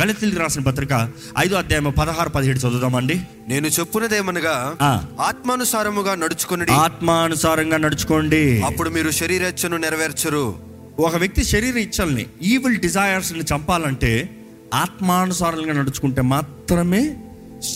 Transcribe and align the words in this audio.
గళితులకు 0.00 0.40
రాసిన 0.40 0.62
పత్రిక 0.62 1.08
ఐదో 1.38 1.56
అధ్యాయం 1.56 1.94
పదహారు 1.98 2.28
పదిహేడు 2.28 2.58
చదువుదామండి. 2.58 3.20
నేను 3.48 3.66
చెప్పున్నదేమనగా. 3.66 4.76
ఆత్మానుసారముగా 5.20 6.14
నడుచుకుని 6.14 6.72
ఆత్మానుసారంగా 6.72 7.76
నడుచుకోండి 7.76 8.62
అప్పుడు 8.62 8.90
మీరు 8.90 9.10
శరీరచ్చను 9.10 9.76
నెరవేర్చరు. 9.76 10.54
ఒక 10.98 11.16
వ్యక్తి 11.16 11.44
శరీర 11.44 11.76
ఇచ్చల్ని 11.76 12.26
ఈవిల్ 12.42 12.76
డిజైర్స్ని 12.76 13.40
చంపాలంటే 13.40 14.36
ఆత్మానుసారంగా 14.74 15.72
నడుచుకుంటే 15.72 16.22
మాత్రమే 16.22 17.16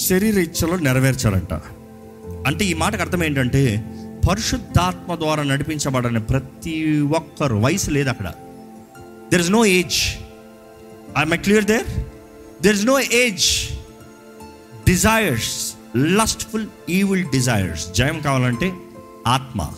శరీర 0.09 0.39
ఇచ్చలు 0.39 0.75
నెరవేర్చాలంట. 0.75 1.55
అంటే 2.47 2.65
ఈ 2.65 2.75
మాటకు 2.75 3.01
అర్థం 3.01 3.25
ఏంటంటే 3.25 3.85
పరిశుద్ధాత్మ 4.31 5.15
ద్వారా 5.15 5.43
నడిపించబడని 5.43 6.21
ప్రతి 6.21 7.01
ఒక్కరు 7.01 7.57
వయసు 7.57 7.91
లేదు 7.91 8.09
అక్కడ. 8.09 8.27
There 9.31 9.41
is 9.41 9.51
no 9.51 9.65
age 9.65 10.01
I 11.17 11.37
clear 11.37 11.65
there 11.65 11.87
there 12.63 12.75
is 12.75 12.87
no 12.87 13.01
age 13.01 13.77
desires 14.85 15.77
lustful 15.97 16.67
evil 16.89 17.25
desires 17.25 17.93
జయం 17.93 18.21
కావాలంటే 18.21 18.73
ఆత్మ 19.27 19.69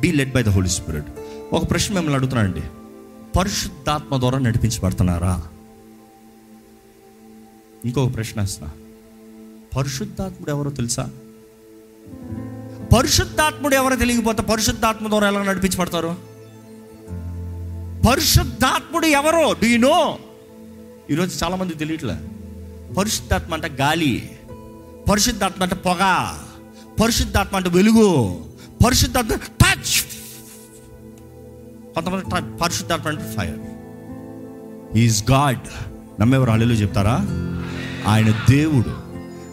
be 0.00 0.12
led 0.12 0.32
by 0.32 0.42
the 0.42 0.48
holy 0.48 0.68
spirit 0.68 1.10
ఒక 1.52 1.70
ప్రశ్న 1.70 1.94
మిమ్మల్ని 1.94 2.14
అడుగుతున్నానండి 2.14 2.62
పరిశుద్ధాత్మ 3.38 4.18
ద్వారా 4.18 4.38
నడిపించబడుతున్నారా 4.38 5.40
ఇంకొక 7.84 8.14
ప్రశ్న 8.14 8.40
వేస్తున్నా 8.40 8.70
పరిశుద్ధాత్ముడు 9.76 10.50
ఎవరో 10.50 10.70
తెలుసా 10.70 11.08
పరిశుద్ధాత్ముడు 12.94 13.74
ఎవరో 13.74 13.96
తెలియకపోతే 13.96 14.42
పరిశుద్ధాత్మ 14.42 15.08
ద్వారా 15.08 15.28
ఎలా 15.28 15.42
నడిపించబడతారు 15.42 16.16
పరిశుద్ధాత్ముడు 18.08 19.06
ఎవరో 19.06 19.52
డూ 19.52 19.76
నో 19.78 20.18
ఈరోజు 21.10 21.44
చాలా 21.44 21.56
మంది 21.56 21.74
తెలియట్లే. 21.74 22.16
పరిశుద్ధాత్మ 22.94 23.54
అంటే 23.54 23.68
గాలి 23.68 24.30
పరిశుద్ధాత్మ 25.10 25.62
అంటే 25.62 25.74
పొగ 25.74 26.32
పరిశుద్ధాత్మ 27.02 27.56
అంటే 27.56 27.68
వెలుగు 27.68 28.40
పరిశుద్ధాత్మ 28.86 29.34
టచ్ 29.34 30.02
కొంతమంది 31.94 32.24
ట- 32.24 32.58
పరిశుద్ధాత్మ 32.58 33.08
అంటే 33.08 33.34
ఫైర్ 33.36 33.58
ఈజ్ 34.96 35.30
గాడ్ 35.30 35.60
నమ్మేవారు 36.20 36.50
అల్లు 36.50 36.74
చెప్తారా? 36.74 37.16
ఆయన 38.06 38.30
దేవుడు. 38.50 38.94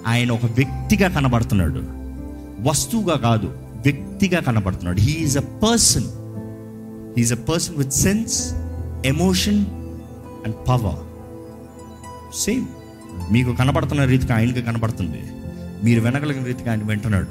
ఆయన 0.07 0.31
ఒక 0.31 0.45
వ్యక్తిగా 0.45 1.07
కనబడుతున్నాడు. 1.07 1.83
వస్తువుగా 2.69 3.15
కాదు 3.15 3.47
వ్యక్తిగా 3.57 4.39
కనబడుతున్నాడు. 4.39 4.99
He's 4.99 5.37
a 5.37 5.41
person 5.41 6.03
he's 7.17 7.33
a 7.33 7.35
person 7.35 7.75
with 7.75 7.93
sense 7.93 8.53
emotion 9.05 9.65
and 10.45 10.55
power 10.67 11.12
same. 12.37 12.65
మీకు 13.31 13.55
కనబడుతున్న 13.55 14.03
రీతిగా 14.03 14.35
ఆయనకి 14.35 14.61
కనబడుతుంది. 14.61 15.23
మీరు 15.83 16.01
వినగలిగిన 16.01 16.43
రీతిగా 16.43 16.71
ఆయన 16.71 16.83
వింటున్నాడు. 16.83 17.27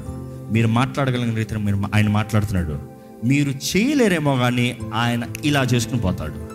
మీరు 0.53 0.67
మాట్లాడగలిగిన 0.67 1.35
రీతిని 1.35 1.59
మీరు 1.59 1.81
ఆయన 1.95 2.09
మాట్లాడుతున్నాడు. 2.09 2.79
మీరు 3.25 3.49
చేయలేరేమో 3.49 4.35
కానీ 4.35 4.77
ఆయన 4.93 5.23
ఇలా 5.45 5.63
చేసుకుని 5.63 5.99
పోతాడు. 6.01 6.49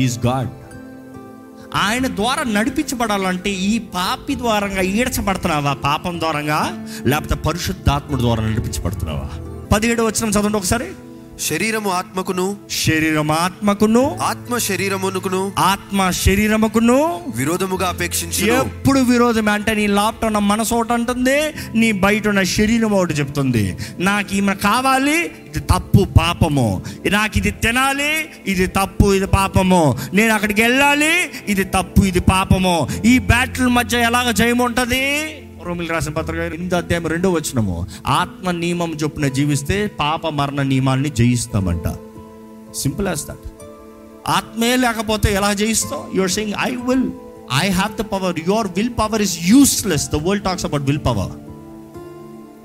ఈజ్ 0.00 0.26
గాడ్ 0.26 0.48
ఆయన 1.74 2.06
ద్వారా 2.06 2.42
నడిపించబడాలంటే 2.42 3.50
ఈ 3.50 3.78
పాపి 3.78 4.34
ద్వారంగా 4.34 4.80
ఈడ్చబడుతున్నావా? 4.80 5.74
పాపం 5.74 6.20
ద్వారంగా? 6.20 6.86
లేకపోతే 7.06 7.34
పరిశుద్ధాత్ముడి 7.34 8.22
ద్వారా 8.22 8.46
నడిపించబడుతున్నావా? 8.46 9.30
పదిహేడు 9.72 10.02
వచ్చిన 10.02 10.30
చదవండి 10.30 10.56
ఒకసారి. 10.56 10.84
శరీరము 11.40 11.90
ఆత్మకును 11.90 12.56
శరీరం 12.84 13.30
ఆత్మకును 13.30 14.18
ఆత్మ 14.22 14.58
శరీరమునకును 14.58 15.52
ఆత్మ 15.58 16.10
శరీరముకును 16.10 17.22
విరోధముగా 17.36 17.88
అపేక్షించు 17.88 18.46
ఎప్పుడు 18.46 19.00
విరోధమే 19.00 19.52
అంటే 19.52 19.74
నీ 19.74 19.86
లోపల 19.86 20.26
ఉన్న 20.26 20.38
మనసు 20.38 20.74
ఒకటి 20.74 20.92
అంటుంది 20.92 21.54
నీ 21.74 21.92
బయట 21.92 22.28
ఉన్న 22.28 22.42
శరీరం 22.42 22.90
ఒకటి 22.90 23.14
చెప్తుంది. 23.14 23.76
నాకు 23.98 24.34
ఈమె 24.34 24.54
కావాలి 24.54 25.20
ఇది 25.20 25.60
తప్పు 25.60 26.06
పాపము. 26.18 26.82
నాకు 27.10 27.38
ఇది 27.38 27.50
తినాలి 27.50 28.28
ఇది 28.46 28.66
తప్పు 28.66 29.14
ఇది 29.14 29.26
పాపము. 29.26 29.98
నేను 30.14 30.34
అక్కడికి 30.34 30.62
వెళ్ళాలి 30.62 31.30
ఇది 31.48 31.64
తప్పు 31.64 32.02
ఇది 32.02 32.20
పాపము. 32.20 32.88
ఈ 33.04 33.18
బ్యాటిల్ 33.18 33.68
మధ్య 33.68 33.98
ఎలాగ 33.98 34.30
జయం 34.30 34.58
ఉంటుంది 34.58 35.06
రోమిల్ 35.66 35.90
రాసిన 35.90 36.12
పత్రిక 36.12 36.40
ఎనిమిది 36.40 36.74
అధ్యాయం 36.74 37.06
రెండో 37.06 37.30
వచ్చినము 37.30 37.86
ఆత్మ 38.06 38.50
నియమం 38.50 38.92
చొప్పున 38.92 39.28
జీవిస్తే 39.28 39.86
పాప 40.00 40.26
మరణ 40.26 40.62
నియమాన్ని 40.62 41.08
జయిస్తామంట. 41.08 41.86
సింపుల్ 42.76 43.06
యాజ్ 43.06 43.24
దట్ 43.26 43.44
ఆత్మే 44.28 44.76
లేకపోతే 44.76 45.34
ఎలా 45.34 45.52
జయిస్తాం? 45.52 46.02
You're 46.14 46.30
saying 46.30 46.54
I 46.60 46.70
will 46.74 47.08
I 47.62 47.68
have 47.68 47.94
the 47.98 48.00
power 48.00 48.38
your 48.48 48.66
will 48.76 48.90
power 48.98 49.22
is 49.22 49.38
useless 49.42 50.08
the 50.08 50.14
world 50.14 50.44
talks 50.44 50.64
about 50.64 50.82
will 50.82 51.04
power 51.06 51.32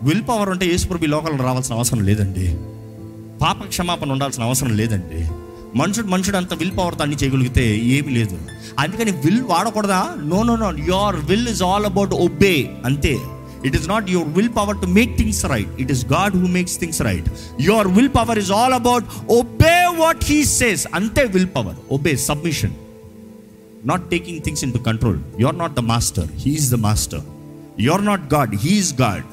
will 0.05 0.23
power 0.29 0.49
అంటే 0.49 0.65
యేసుప్రభు 0.65 1.03
ఈ 1.03 1.07
లోకంలో 1.07 1.43
రావాల్సిన 1.43 1.75
అవసరం 1.75 2.03
లేదండి. 2.03 2.47
పాప 3.39 3.63
క్షమాపణ 3.67 4.11
ఉండాల్సిన 4.11 4.43
అవసరం 4.43 4.77
లేదండి. 4.77 5.21
మనుషుడు 5.75 6.07
మనుషుడు 6.07 6.37
అంత 6.37 6.53
విల్ 6.53 6.71
పవర్తో 6.71 7.03
అన్ని 7.03 7.15
చేయగలిగితే 7.15 7.77
ఏమీ 7.77 8.13
లేదు. 8.13 8.37
అందుకని 8.79 9.11
will 9.11 9.41
వాడకూడదా? 9.41 10.15
No 10.23 10.43
no 10.43 10.55
no 10.55 10.71
your 10.85 11.15
will 11.15 11.47
is 11.47 11.63
all 11.63 11.85
about 11.85 12.11
obey 12.13 12.69
అంతే. 12.85 13.17
It 13.65 13.75
is 13.75 13.89
not 13.89 14.09
your 14.09 14.29
will 14.29 14.49
power 14.49 14.81
to 14.81 14.85
make 14.85 15.17
things 15.17 15.45
right 15.45 15.81
it 15.81 15.91
is 15.91 16.05
God 16.05 16.37
who 16.37 16.47
makes 16.47 16.79
things 16.79 17.01
right 17.01 17.29
your 17.59 17.87
will 17.87 18.09
power 18.09 18.39
is 18.39 18.51
all 18.51 18.73
about 18.73 19.05
obey 19.31 19.85
what 19.97 20.17
he 20.23 20.45
says 20.45 20.87
అంతే 20.93 21.23
will 21.23 21.47
power 21.55 21.75
obey 21.91 22.15
submission 22.15 22.71
not 23.85 24.09
taking 24.09 24.39
things 24.41 24.63
into 24.73 24.77
control 24.77 25.19
you're 25.39 25.57
not 25.57 25.73
the 25.73 25.79
master 25.79 26.27
he's 26.35 26.71
the 26.71 26.75
master 26.75 27.21
you're 27.79 28.05
not 28.05 28.33
God 28.33 28.55
he's 28.55 29.01
God 29.01 29.23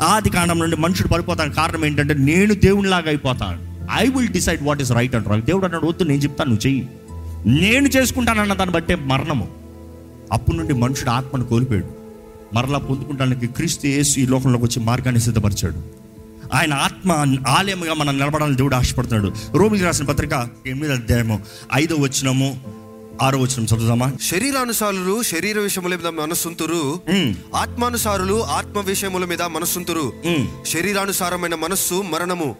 ఆది 0.00 0.30
కాండం 0.30 0.58
నుండి 0.58 0.76
మనుషుడు 0.76 1.08
పడిపోతాను 1.08 1.52
కారణం 1.52 1.84
ఏంటంటే 1.84 2.14
నేను 2.14 2.54
దేవునిలాగా 2.54 3.08
అయిపోతాను. 3.08 3.75
I 3.94 4.08
will 4.08 4.28
decide 4.28 4.62
what 4.62 4.82
is 4.82 4.92
right 4.92 5.14
అంటారు 5.14 5.40
దేవుడు 5.40 5.64
అన్నాడు 5.64 5.86
వద్దు 5.86 6.04
నేను 6.04 6.22
చెప్తాను 6.22 6.50
నువ్వు 6.50 6.66
చెయ్యి. 6.66 6.88
నేను 7.62 7.88
చేసుకుంటానన్న 7.88 8.54
దాన్ని 8.54 8.74
బట్టే 8.74 8.94
మరణము. 8.94 9.48
అప్పటి 10.32 10.56
నుండి 10.56 10.74
మనుషుడు 10.74 11.10
ఆత్మను 11.10 11.44
కోల్పోయాడు. 11.44 11.86
మరలా 12.54 12.78
పొందుకుంటానికి 12.78 13.46
క్రీస్తు 13.46 13.86
యేసు 13.86 14.20
ఈ 14.20 14.26
లోకంలోకి 14.26 14.64
వచ్చి 14.64 14.82
మార్గాన్ని 14.82 15.20
సిద్ధపరిచాడు. 15.20 16.06
ఆయన 16.54 16.74
ఆత్మ 16.74 17.12
ఆలయముగా 17.48 17.94
మనం 17.94 18.18
నిలబడాలని 18.18 18.56
దేవుడు 18.56 18.74
ఆశపడుతున్నాడు. 18.74 19.56
రోమిలి 19.56 19.84
రాసిన 19.84 20.06
పత్రిక 20.06 20.48
ఎనిమిది 20.66 20.92
అధ్యాయము 20.92 21.40
ఐదో 21.74 21.94
వచ్చినము 21.94 22.60
ఆరో 23.22 23.38
వచ్చినం 23.38 23.64
చదువుదామా? 23.64 24.12
శరీరానుసారులు 24.22 25.22
శరీర 25.22 25.58
విషయముల 25.58 25.96
మీద 25.96 26.06
మనస్సుంతురు. 26.06 27.00
ఆత్మానుసారులు 27.54 28.44
ఆత్మ 28.44 28.80
విషయముల 28.80 29.24
మీద 29.24 29.42
మనస్సుంతురు. 29.42 30.12
శరీరానుసారమైన 30.66 31.54
మనస్సు 31.54 31.94
మరణము. 31.94 32.56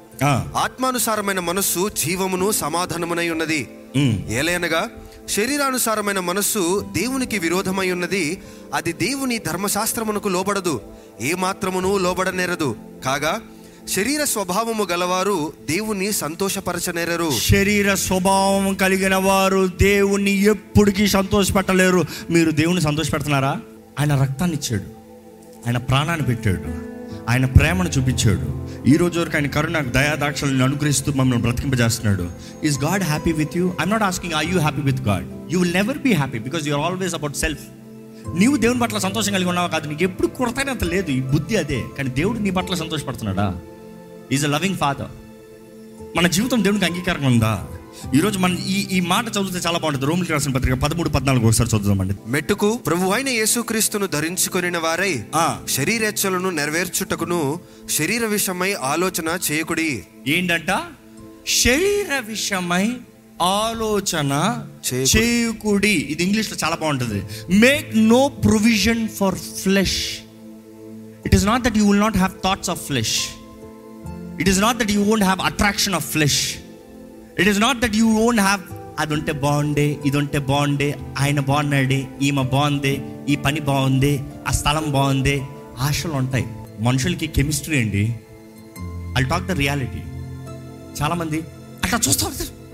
ఆత్మానుసారమైన 0.57 1.41
మనస్సు 1.41 1.89
జీవమును 1.89 2.53
సమాధానమునై 2.53 3.29
ఉన్నది. 3.29 3.69
ఉమ్, 3.97 4.31
ఏలయనగా 4.31 4.89
శరీరానుసారమైన 5.29 6.19
మనస్సు 6.19 6.87
దేవునికి 6.93 7.39
విరోధమై 7.39 7.91
ఉన్నది. 7.91 8.43
అది 8.75 8.93
దేవుని 8.93 9.39
ధర్మశాస్త్రమునకు 9.39 10.29
లోబడదు. 10.29 10.81
ఏ 11.21 11.35
మాత్రమును 11.35 11.99
లోబడనేరదు. 11.99 12.77
కాగా 13.05 13.41
శరీర 13.89 14.25
స్వభావము 14.25 14.87
గలవారు 14.93 15.53
దేవుని 15.69 16.13
సంతోషపరచనేరరు. 16.13 17.31
శరీర 17.39 17.95
స్వభావం 17.95 18.75
కలిగిన 18.75 19.15
వారు 19.15 19.67
దేవుణ్ణి 19.67 20.31
ఎప్పటికీ 20.31 21.07
సంతోషపెట్టలేరు. 21.07 22.05
మీరు 22.31 22.51
దేవుని 22.51 22.81
సంతోషపెడుతున్నారా? 22.81 23.61
ఆయన 24.01 24.23
రక్తాన్ని 24.23 24.57
ఇచ్చాడు 24.57 24.85
ఆయన 25.67 25.79
ప్రాణాన్ని 25.79 26.27
పెట్టాడు. 26.27 26.97
ఆయన 27.31 27.47
ప్రేమను 27.47 27.89
చూపించాడు. 27.89 28.67
ఈ 28.89 28.97
రోజు 28.97 29.21
వరకు 29.21 29.37
ఆయన 29.37 29.47
కరుణ 29.47 29.79
దయాదాక్షలను 29.79 30.65
అనుగ్రహిస్తూ 30.65 31.13
మమ్మల్ని 31.13 31.43
బ్రతికింపజేస్తున్నాడు. 31.43 32.31
Is 32.65 32.81
God 32.81 33.03
happy 33.03 33.33
with 33.33 33.57
you 33.57 33.73
I'm 33.81 33.91
not 33.91 34.03
asking 34.03 34.33
I 34.33 34.47
you 34.47 34.59
happy 34.59 34.83
with 34.83 35.01
God 35.01 35.53
you 35.53 35.61
will 35.61 35.75
never 35.75 35.99
be 35.99 36.13
happy 36.13 36.39
because 36.39 36.69
you're 36.69 36.93
always 36.93 37.15
about 37.15 37.37
self 37.37 37.61
నీవు 38.39 38.57
దేవుని 38.57 38.81
పట్ల 38.81 38.99
సంతోషం 38.99 39.33
కలిగి 39.33 39.49
ఉన్నావు 39.49 39.69
కాదు. 39.69 39.89
నీకు 39.89 40.03
ఎప్పుడు 40.03 40.27
కొరతైనంత 40.27 40.85
లేదు. 40.85 41.11
ఈ 41.11 41.21
బుద్ధి 41.21 41.57
అదే. 41.57 41.85
కానీ 41.99 42.09
దేవుడు 42.09 42.39
నీ 42.39 42.51
పట్ల 42.51 42.75
సంతోషపడుతున్నాడా? 42.75 43.61
ఈజ్ 44.33 44.45
అ 44.45 44.49
లవింగ్ 44.49 44.77
ఫాదర్ 44.77 45.09
మన 46.17 46.27
జీవితం 46.27 46.65
దేవునికి 46.65 46.85
అంగీకారంగా 46.85 47.27
ఉందా? 47.27 47.69
ఈరోజు 48.15 48.39
మన 48.39 48.57
ఈ 48.67 48.87
ఈ 48.97 49.01
మాట 49.01 49.29
చదివితే 49.29 49.59
చాలా 49.59 49.79
బాగుంటుంది. 49.79 50.07
రోమిలికి 50.07 50.33
రాసిన 50.33 50.53
పత్రిక 50.53 50.75
పదమూడు 50.75 51.09
పద్నాలుగు 51.09 51.47
ఒకసారి 51.47 51.71
చదువుదామండి. 51.71 52.15
మెట్టుకు 52.27 52.77
ప్రభు 52.77 53.11
అయిన 53.11 53.29
యేసుక్రీస్తును 53.29 54.07
ధరించుకొనిన 54.07 54.79
వారై 54.79 55.25
ఆ. 55.35 55.61
శరీరేచ్ఛలను 55.69 56.51
నెరవేర్చుటకును 56.51 57.61
శరీర 57.91 58.27
విషయమై 58.27 58.73
ఆలోచన 58.73 59.39
చేయకుడి. 59.53 60.03
ఏంటంట? 60.29 60.83
శరీర 61.49 62.19
విషయమై 62.19 62.93
ఆలోచన 63.43 64.63
చేయకుడి. 64.95 65.25
చేయకుడి. 65.25 65.93
ఇది 65.93 66.25
ఇంగ్లీష్లో 66.25 66.59
చాలా 66.65 66.77
బాగుంటుంది. 66.77 67.23
Make 67.57 67.97
no 67.97 68.29
provision 68.29 69.09
for 69.09 69.35
flesh 69.35 70.19
it 71.27 71.35
is 71.35 71.47
not 71.47 71.63
that 71.63 71.79
you 71.79 71.87
will 71.87 72.01
not 72.01 72.17
have 72.17 72.33
thoughts 72.45 72.71
of 72.71 72.87
flesh 72.87 73.19
it 74.41 74.49
is 74.53 74.61
not 74.67 74.79
that 74.83 74.93
you 74.97 75.03
won't 75.13 75.25
have 75.29 75.41
attraction 75.51 75.97
of 76.01 76.07
flesh 76.15 76.41
it 77.41 77.49
is 77.53 77.61
not 77.67 77.81
that 77.85 77.97
you 78.03 78.09
won't 78.27 78.43
have 78.49 78.63
అది 79.03 79.13
ఉంటే 79.15 79.33
బాగుండే 79.33 79.87
ఇది 80.09 80.17
ఉంటే 80.23 80.39
బాగుండే 80.51 80.89
ఆయన 81.23 81.41
బాగున్నాడే 81.51 82.01
ఈమె 82.27 82.45
బాగుంది 82.55 82.95
ఈ 83.33 83.37
పని 83.37 83.61
బాగుంది 83.61 84.13
ఆ 84.49 84.53
స్థలం 84.59 84.87
బాగుంది. 84.97 85.35
ఆశలు 85.87 86.15
ఉంటాయి. 86.21 86.47
మనుషులకి 86.87 87.27
కెమిస్ట్రీ 87.37 87.77
అండి 87.83 88.05
ఐ 89.19 89.23
టాక్ 89.33 89.47
ద 89.49 89.55
రియాలిటీ 89.63 90.03
చాలామంది 91.01 91.39
అట్లా 91.85 91.99
చూస్తూ 92.07 92.27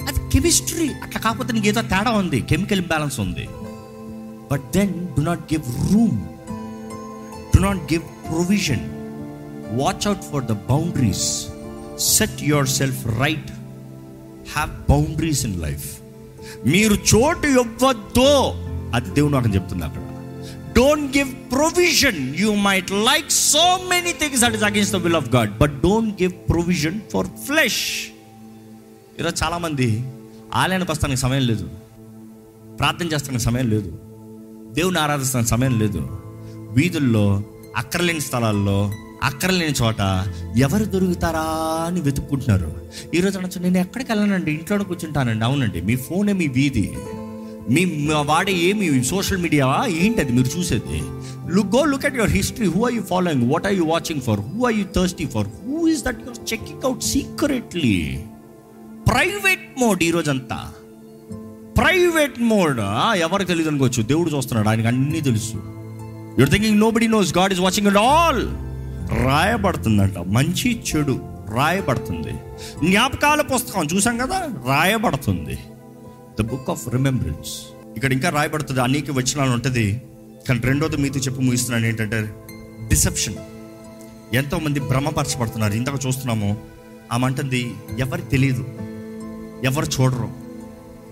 అది 0.08 0.20
కెమిస్ట్రీ. 0.34 0.86
అట్లా 1.04 1.18
కాకపోతే 1.24 1.52
నీకు 1.56 1.68
ఏదో 1.72 1.82
తేడా 1.92 2.12
ఉంది 2.22 2.38
కెమికల్ 2.52 2.80
ఇంబ్యాలెన్స్ 2.84 3.18
ఉంది. 3.24 3.46
But 4.50 4.64
then 4.76 4.92
do 5.16 5.22
not 5.30 5.44
give 5.52 5.64
room 5.90 6.18
do 7.54 7.62
not 7.68 7.82
give 7.92 8.04
provision 8.28 8.84
watch 9.80 10.06
out 10.10 10.24
for 10.32 10.44
the 10.44 10.56
boundaries 10.70 11.28
set 11.98 12.42
yourself 12.68 13.06
right 13.06 13.50
have 14.52 14.70
boundaries 14.90 15.44
in 15.44 15.62
life 15.62 15.98
మీరు 16.66 16.94
చోటు 16.94 17.46
ఇవ్వద్దో 17.46 18.54
అది 18.94 19.10
దేవుడు 19.10 19.32
నాకు 19.32 19.48
చెప్తుంది 19.48 19.84
అక్కడ. 19.84 20.02
Don't 20.76 21.16
give 21.16 21.34
provision 21.52 22.36
you 22.36 22.54
might 22.54 22.90
like 22.90 23.30
so 23.30 23.80
many 23.88 24.12
things 24.12 24.44
at 24.44 24.54
is 24.54 24.62
against 24.62 24.96
the 24.96 24.98
will 24.98 25.16
of 25.16 25.28
God 25.28 25.58
but 25.58 25.80
don't 25.80 26.22
give 26.22 26.32
provision 26.32 27.00
for 27.12 27.26
flesh 27.26 28.08
ఈరోజు 29.20 29.44
చాలామంది 29.44 30.04
ఆలయానికి 30.54 30.90
వస్తానికి 30.90 31.20
సమయం 31.20 31.42
లేదు. 31.42 31.70
ప్రార్థన 32.78 33.06
చేస్తానికి 33.06 33.44
సమయం 33.44 33.70
లేదు. 33.70 33.98
దేవుని 34.72 34.98
ఆరాధిస్తానికి 34.98 35.50
సమయం 35.50 35.78
లేదు. 35.78 36.08
వీధుల్లో 36.72 37.42
అక్కర్లేని 37.76 38.20
స్థలాల్లో 38.20 38.92
అక్కర్లేని 39.22 39.74
చోట 39.82 40.00
ఎవరు 40.56 40.84
దొరుకుతారా 40.84 41.44
అని 41.86 42.00
వెతుక్కుంటున్నారు. 42.00 42.70
ఈరోజు 43.14 43.38
అనొచ్చు 43.38 43.60
నేను 43.62 43.78
ఎక్కడికి 43.78 44.12
వెళ్ళానండి 44.12 44.50
ఇంట్లోనే 44.50 44.84
కూర్చుంటానండి. 44.84 45.44
అవునండి 45.44 45.80
మీ 45.80 45.96
ఫోనే 45.96 46.32
మీ 46.32 46.46
వీధి. 46.46 46.92
మీ 47.70 47.84
వాడే 48.26 48.52
ఏమి 48.52 49.04
సోషల్ 49.04 49.38
మీడియా? 49.38 49.84
ఏంటి 49.88 50.20
అది 50.20 50.32
మీరు 50.32 50.58
చూసేది? 50.58 51.02
Look 51.54 51.76
go 51.76 51.84
look 51.84 52.06
at 52.06 52.16
your 52.16 52.30
history 52.30 52.66
who 52.66 52.84
are 52.84 52.94
you 52.94 53.02
following 53.02 53.50
what 53.50 53.66
are 53.66 53.74
you 53.74 53.84
watching 53.84 54.20
for 54.20 54.40
who 54.40 54.66
are 54.66 54.74
you 54.74 54.84
thirsty 54.96 55.26
for 55.26 55.46
who 55.46 55.88
is 55.88 56.04
that 56.04 56.20
your 56.20 56.52
checking 56.52 56.82
out 56.84 57.02
secretly 57.02 58.24
private 59.08 59.80
mode 59.80 60.02
ఈరోజంతా 60.02 60.58
private 61.76 62.40
mode 62.40 62.80
ఎవరికి 63.16 63.48
తెలియదు 63.48 63.70
అనుకోవచ్చు 63.70 64.02
దేవుడు 64.02 64.30
చూస్తున్నాడు 64.30 64.68
ఆయనకు 64.68 64.86
అన్నీ 64.86 65.20
తెలుసు. 65.20 65.56
Your 66.38 66.50
thinking 66.50 66.78
nobody 66.90 67.08
knows 67.08 67.38
God 67.38 67.52
is 67.52 67.60
watching 67.60 67.88
it 67.88 67.96
all 67.96 68.71
రాయబడుతుందంట. 69.10 70.18
మంచి 70.18 70.82
చెడు 70.82 71.20
రాయబడుతుంది. 71.54 72.32
జ్ఞాపకాల 72.90 73.40
పుస్తకం 73.40 73.86
చూసాం 73.94 74.18
కదా? 74.18 74.48
రాయబడుతుంది. 74.68 75.58
ద 76.40 76.42
బుక్ 76.42 76.70
ఆఫ్ 76.70 76.88
రిమెంబరెన్స్ 76.88 77.62
ఇక్కడ 77.96 78.12
ఇంకా 78.12 78.28
రాయబడుతుంది. 78.28 78.80
అనేక 78.80 79.10
వచనాలు 79.10 79.50
ఉంటుంది. 79.50 80.02
కానీ 80.48 80.60
రెండోది 80.60 80.96
మీతో 80.96 81.20
చెప్పి 81.20 81.42
ముగిస్తున్నాను 81.42 81.86
ఏంటంటే 81.86 82.34
డిసెప్షన్ 82.88 83.34
ఎంతోమంది 84.34 84.80
భ్రమపరచబడుతున్నారు. 84.80 85.72
ఇంతకు 85.72 85.98
చూస్తున్నాము. 86.06 86.56
ఆమె 87.12 87.26
అంటుంది 87.26 87.74
ఎవరికి 87.98 88.26
తెలియదు. 88.26 88.64
ఎవరు 89.64 89.86
చూడరు. 89.86 90.30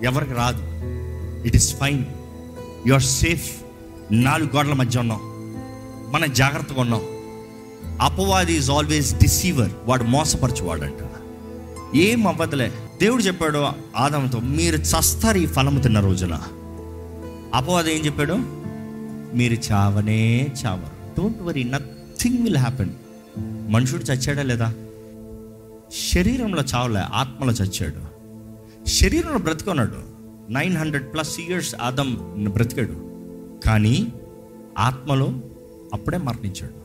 ఎవరికి 0.02 0.32
రాదు. 0.32 0.62
It 1.46 1.56
is 1.56 1.76
fine 1.76 2.04
you 2.86 2.94
are 2.94 3.02
safe 3.02 3.50
నాలుగు 4.12 4.56
గోడల 4.56 4.72
మధ్య 4.72 5.00
ఉన్నాం. 5.00 5.20
మనం 6.12 6.32
జాగ్రత్తగా 6.32 6.80
ఉన్నాం. 6.80 7.00
అపవాది 8.00 8.52
ఈజ్ 8.52 8.70
ఆల్వేస్ 8.70 9.14
డిసీవర్ 9.14 9.70
వాడు 9.84 10.04
మోసపరచువాడంట. 10.04 11.10
ఏం 11.96 12.26
అవ్వదులే. 12.26 12.72
దేవుడు 13.00 13.22
చెప్పాడు 13.22 13.66
ఆదంతో 13.96 14.40
మీరు 14.40 14.76
చస్తారు 14.76 15.38
ఈ 15.38 15.46
ఫలము 15.46 15.80
తిన్న 15.80 16.00
రోజున. 16.00 16.34
అపవాది 17.54 17.98
ఏం 17.98 18.04
చెప్పాడు? 18.06 18.34
మీరు 19.36 19.72
చావనే 19.72 20.48
చావరు. 20.66 21.20
Don't 21.20 21.42
worry 21.42 21.64
nothing 21.64 22.38
will 22.38 22.56
happen 22.56 22.90
మనుషుడు 23.70 24.02
చచ్చాడా 24.02 24.42
లేదా? 24.42 24.74
శరీరంలో 26.12 26.62
చావలే 26.74 27.00
ఆత్మలో 27.00 27.52
చచ్చాడు. 27.52 28.20
శరీరంలో 28.88 29.38
బ్రతుకున్నాడు. 29.38 29.96
Nine 30.50 30.76
hundred 30.76 31.12
plus 31.12 31.40
years 31.40 31.74
Adam 31.82 32.14
బ్రతికాడు. 32.48 33.10
కానీ 33.66 34.06
ఆత్మలో 34.78 35.28
అప్పుడే 35.94 36.18
మరణించాడు. 36.18 36.79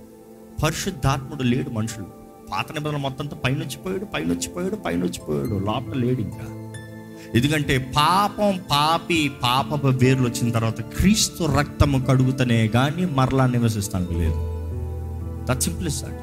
పరిశుద్ధాత్ముడు 0.64 1.44
లేడు 1.44 1.70
మనుషులు. 1.70 2.06
పాత 2.52 2.72
నిబంధన 2.72 2.98
మొత్తంతో 2.98 3.36
పైనొచ్చిపోయాడు 3.36 4.06
పైనొచ్చిపోయాడు 4.06 4.76
పైనొచ్చిపోయాడు. 4.76 5.66
లోపల 5.66 6.00
లేడు 6.00 6.22
ఇంకా. 6.22 6.62
ఎందుకంటే 7.36 7.94
పాపం 7.98 8.64
పాపి 8.72 9.32
పాప 9.44 9.86
వేర్లు 9.86 10.30
వచ్చిన 10.30 10.52
తర్వాత 10.52 10.82
క్రీస్తు 10.82 11.44
రక్తము 11.44 12.06
కడుగుతనే 12.06 12.68
కానీ 12.68 13.06
మరలా 13.06 13.48
నివసిస్తానికి 13.48 14.14
లేదు. 14.14 14.34
దట్ 15.50 15.64
సింపుల్ 15.64 15.90
దాట్ 15.90 16.22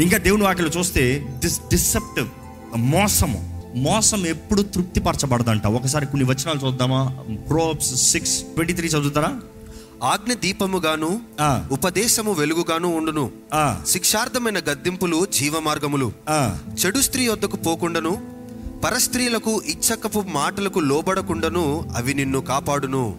ఇంకా 0.00 0.18
దేవుని 0.18 0.42
వాక్యలో 0.42 0.70
చూస్తే 0.78 1.26
డిస్ 1.38 1.60
డిసెప్టివ్ 1.60 2.28
మోసము. 2.76 3.62
మోసం 3.76 4.26
ఎప్పుడు 4.26 4.62
తృప్తిపరచబడదంట. 4.62 5.66
ఒకసారి 5.66 6.06
కొన్ని 6.06 6.30
వచనాలు 6.30 6.66
చూద్దామా? 6.66 7.16
ప్రోబ్స్ 7.48 8.10
సిక్స్ 8.12 8.42
ట్వంటీ 8.42 8.72
త్రీ 8.72 8.88
చదువుతారా? 8.88 9.40
ఆజ్ఞ 10.02 10.32
దీపముగాను 10.32 11.20
ఉపదేశము 11.70 12.32
వెలుగుగాను 12.32 12.96
ఉండును. 12.96 13.32
శిక్షార్థమైన 13.86 14.58
గద్దింపులు 14.58 15.26
జీవ 15.32 15.58
మార్గములు. 15.60 16.12
చెడు 16.84 16.98
స్త్రీ 16.98 17.28
వద్దకు 17.28 17.56
పోకుండాను 17.56 18.36
పరస్త్రీలకు 18.84 19.62
ఇచ్చకపు 19.66 20.24
మాటలకు 20.28 20.78
లోబడకుండాను 20.78 21.90
అవి 21.96 22.14
నిన్ను 22.14 22.40
కాపాడును. 22.40 23.16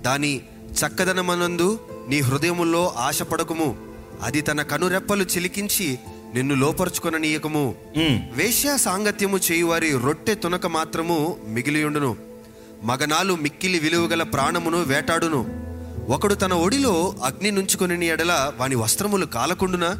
దాని 0.00 0.40
చక్కదనమనందు 0.72 1.80
నీ 2.08 2.20
హృదయములో 2.20 2.94
ఆశపడకుము. 2.96 3.76
అది 4.22 4.40
తన 4.40 4.62
కనురెప్పలు 4.62 5.24
చిలికించి 5.24 5.98
నిన్ను 6.34 6.54
లోపరుచుకొననీయకము. 6.54 7.74
వేశ్యా 8.36 8.76
సాంగత్యము 8.76 9.38
చేయువారి 9.38 9.98
రొట్టె 9.98 10.34
తునక 10.34 10.66
మాత్రము 10.66 11.36
మిగిలియుండును. 11.48 12.16
మగనాలు 12.84 13.34
మిక్కిలి 13.34 13.78
విలువగల 13.78 14.22
ప్రాణమును 14.22 14.82
వేటాడును. 14.82 15.61
ఒకడు 16.08 16.34
తన 16.34 16.52
ఒడిలో 16.52 17.14
అగ్ని 17.24 17.50
నుంచుకొని 17.50 18.06
ఎడల 18.06 18.52
వాని 18.58 18.74
వస్త్రములు 18.74 19.26
కాలకుండునా. 19.26 19.96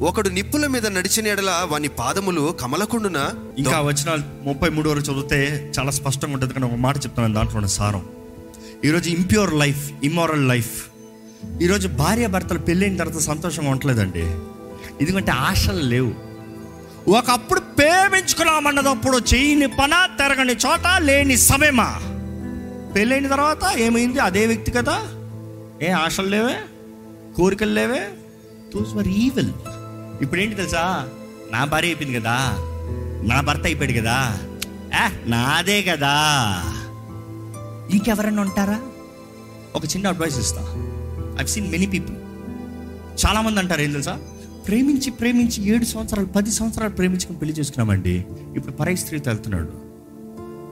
ఒకడు 0.00 0.28
నిప్పుల 0.28 0.66
మీద 0.66 0.86
నడిచిన 0.86 1.26
ఎడల 1.26 1.68
వాని 1.70 1.88
పాదములు 1.88 2.56
కమలకుండునా? 2.60 3.30
ఇంకా 3.58 3.80
వచ్చిన 3.80 4.22
ముప్పై 4.42 4.68
మూడు 4.68 4.90
వరకు 4.90 5.12
చదివితే 5.12 5.72
చాలా 5.78 5.90
స్పష్టంగా 5.90 6.34
ఉంటుంది. 6.34 6.54
కానీ 6.54 6.66
ఒక 6.66 6.74
మాట 6.74 6.96
చెప్తున్నాను 6.96 7.34
దాంట్లో 7.34 7.66
సారం. 7.66 8.02
ఈరోజు 8.84 9.10
ఇంప్యూర్ 9.10 9.54
లైఫ్ 9.54 9.90
ఇమ్మోరల్ 10.04 10.48
లైఫ్ 10.48 10.84
ఈరోజు 11.62 11.88
భార్య 11.88 12.26
భర్తలు 12.26 12.58
పెళ్ళైన 12.58 12.96
తర్వాత 12.96 13.20
సంతోషంగా 13.20 13.70
ఉండలేదండి. 13.70 14.22
ఎందుకంటే 15.00 15.30
ఆశలు 15.32 15.80
లేవు. 15.80 16.14
ఒకప్పుడు 17.10 17.60
ప్రేమించుకున్నామన్నదప్పుడు 17.60 19.18
చేయని 19.34 19.66
పన 19.66 20.08
తిరగని 20.16 20.52
చోట 20.52 20.86
లేని 20.98 21.36
సమయమా? 21.36 22.02
పెళ్ళైన 22.94 23.28
తర్వాత 23.28 23.78
ఏమైంది? 23.78 24.18
అదే 24.18 24.46
వ్యక్తి 24.46 24.70
కదా? 24.70 25.08
ఏ 25.82 25.90
ఆశలు 25.90 26.28
లేవే? 26.28 26.56
కోరికలు 27.36 27.72
లేవే? 27.72 28.08
దోస్ 28.74 28.94
వర్ 28.94 29.08
ఈవిల్ 29.08 29.52
ఇప్పుడు 30.22 30.40
ఏంటి 30.40 30.54
తెలుసా? 30.54 31.08
నా 31.52 31.64
భార్య 31.64 31.88
అయిపోయింది 31.88 32.20
కదా. 32.20 32.36
నా 33.22 33.40
భర్త 33.40 33.60
అయిపోయాడు 33.60 34.00
కదా. 34.00 34.38
ఏ 34.94 35.30
నాదే 35.30 35.82
కదా. 35.82 36.12
ఇంకెవరైనా 37.90 38.42
ఉంటారా? 38.42 38.80
ఒక 39.74 39.84
చిన్న 39.84 40.08
అడ్వైస్ 40.08 40.38
ఇస్తా. 40.38 40.62
ఐవ్ 41.40 41.48
సీన్ 41.48 41.70
మెనీ 41.70 41.86
పీపుల్ 41.86 42.16
చాలామంది 43.26 43.58
అంటారు 43.60 43.80
ఏం 43.80 43.90
తెలుసా? 43.90 44.20
ప్రేమించి 44.66 45.10
ప్రేమించి 45.10 45.68
ఏడు 45.68 45.84
సంవత్సరాలు 45.84 46.26
పది 46.26 46.50
సంవత్సరాలు 46.50 46.92
ప్రేమించుకుని 46.92 47.38
పెళ్ళి 47.38 47.56
చేసుకున్నామండి. 47.58 48.24
ఇప్పుడు 48.56 48.72
పరై 48.72 48.96
స్త్రీతో 48.96 49.30
వెళ్తున్నాడు. 49.30 49.72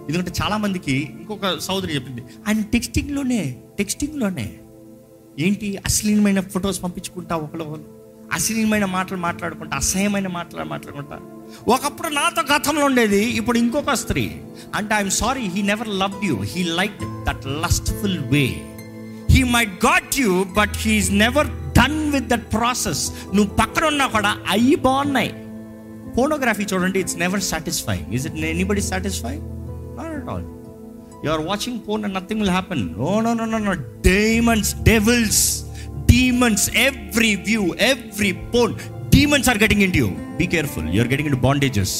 ఎందుకంటే 0.09 0.33
చాలామందికి 0.45 0.97
ఇంకొక 0.97 1.59
సోదరి 1.59 1.95
చెప్పింది. 1.95 2.21
ఆయన 2.49 2.61
టెక్స్టింగ్లోనే 2.63 3.57
టెక్స్టింగ్లోనే 3.79 4.55
ఏంటి 5.39 5.77
అశ్లీలమైన 5.77 6.41
ఫొటోస్ 6.41 6.83
పంపించుకుంటా 6.83 7.37
ఒకళ్ళు 7.37 7.65
అశ్లీనమైన 7.65 8.33
అశ్లీలమైన 8.33 8.85
మాటలు 8.85 9.19
మాట్లాడుకుంటా 9.19 9.77
అసహ్యమైన 9.77 10.29
మాటలు 10.29 10.65
మాట్లాడుకుంటా. 10.65 11.21
ఒకప్పుడు 11.69 12.09
నాతో 12.09 12.43
గతంలో 12.55 12.85
ఉండేది 12.85 13.25
ఇప్పుడు 13.25 13.59
ఇంకొక 13.59 13.93
స్త్రీ. 13.93 14.37
అంటే 14.75 14.95
I'm 14.95 15.11
sorry 15.11 15.41
he 15.41 15.63
never 15.63 15.89
love 15.89 16.25
you 16.25 16.43
he 16.43 16.63
like 16.63 17.25
that 17.27 17.47
lustful 17.47 18.19
way 18.19 18.63
he 19.31 19.43
might 19.43 19.87
got 19.87 20.19
you 20.19 20.45
but 20.45 20.71
he's 20.77 21.13
never 21.13 21.47
done 21.47 22.13
with 22.13 22.25
that 22.25 22.53
process 22.53 23.11
నువ్వు 23.35 23.55
పక్కన 23.55 23.85
ఉన్నా 23.85 24.07
కూడా 24.07 24.37
అయ్యి 24.51 24.75
బాగున్నాయి. 24.75 25.35
ఫోటోగ్రఫీ 26.17 26.63
చూడండి 26.63 27.01
it's 27.01 27.17
never 27.17 27.41
satisfying 27.41 28.15
is 28.15 28.27
it 28.27 28.35
anybody 28.35 28.83
satisfying 28.83 29.45
not 29.99 30.15
at 30.15 30.29
all 30.29 30.64
you 31.25 31.31
are 31.31 31.43
watching 31.43 31.79
phone 31.87 32.05
and 32.05 32.15
nothing 32.15 32.41
will 32.41 32.51
happen 32.51 32.83
no 32.99 33.21
no 33.21 33.33
no 33.35 33.45
no 33.45 33.59
no 33.59 33.75
diamonds 34.09 34.73
devils 34.83 35.43
demons 36.07 36.71
every 36.79 37.35
view 37.47 37.63
every 37.89 38.33
porn 38.55 38.75
demons 39.09 39.49
are 39.49 39.59
getting 39.59 39.83
in 39.83 39.97
you 39.97 40.09
be 40.37 40.47
careful 40.47 40.89
you 40.95 41.01
are 41.01 41.09
getting 41.09 41.29
in 41.29 41.41
bandages 41.41 41.95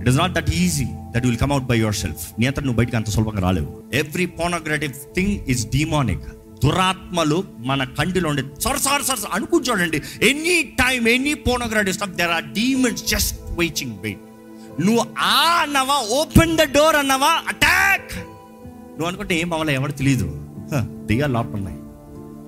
it 0.00 0.08
is 0.08 0.16
not 0.16 0.32
that 0.32 0.50
easy 0.54 0.86
that 1.14 1.24
will 1.26 1.36
come 1.36 1.52
out 1.52 1.64
by 1.64 1.78
yourself 1.94 2.24
నీ 2.38 2.46
అంతా 2.46 2.62
నువ్వు 2.62 2.78
బయటకు 2.78 2.96
అంత 2.96 3.10
సులభంగా 3.10 3.40
రాలేవు. 3.40 3.70
Every 3.94 4.26
pornographic 4.40 4.94
thing 5.14 5.34
is 5.48 5.66
demonic 5.70 6.26
దురాత్మలు 6.64 7.36
మన 7.58 7.84
కంటిలో 7.98 8.28
ఉండే 8.28 8.42
sir 8.60 8.78
sir 8.78 9.02
sir 9.02 9.20
అనుకుంటాడండి 9.32 9.98
any 10.22 10.56
time 10.62 11.08
any 11.08 11.34
pornographic 11.46 11.94
stop 11.94 12.16
there 12.16 12.30
are 12.30 12.46
demons 12.52 13.04
just 13.06 13.36
waiting 13.58 13.94
wait 14.00 14.24
నువ్వు 14.80 15.04
ఆ 15.28 15.36
అన్నవా 15.62 15.98
ఓపెన్ 16.20 16.56
ద 16.56 16.64
డోర్ 16.72 16.96
అన్నవా 16.96 17.30
అటాక్ 17.48 18.12
నువ్వు 18.98 19.08
అనుకుంటే 19.08 19.34
ఏం 19.34 19.52
అవ్వాలి 19.52 19.74
ఎవరు 19.74 19.92
తెలియదు 19.92 20.28
దెయ్యాలు 21.06 21.32
లోపల 21.32 21.54
ఉన్నాయి 21.54 21.78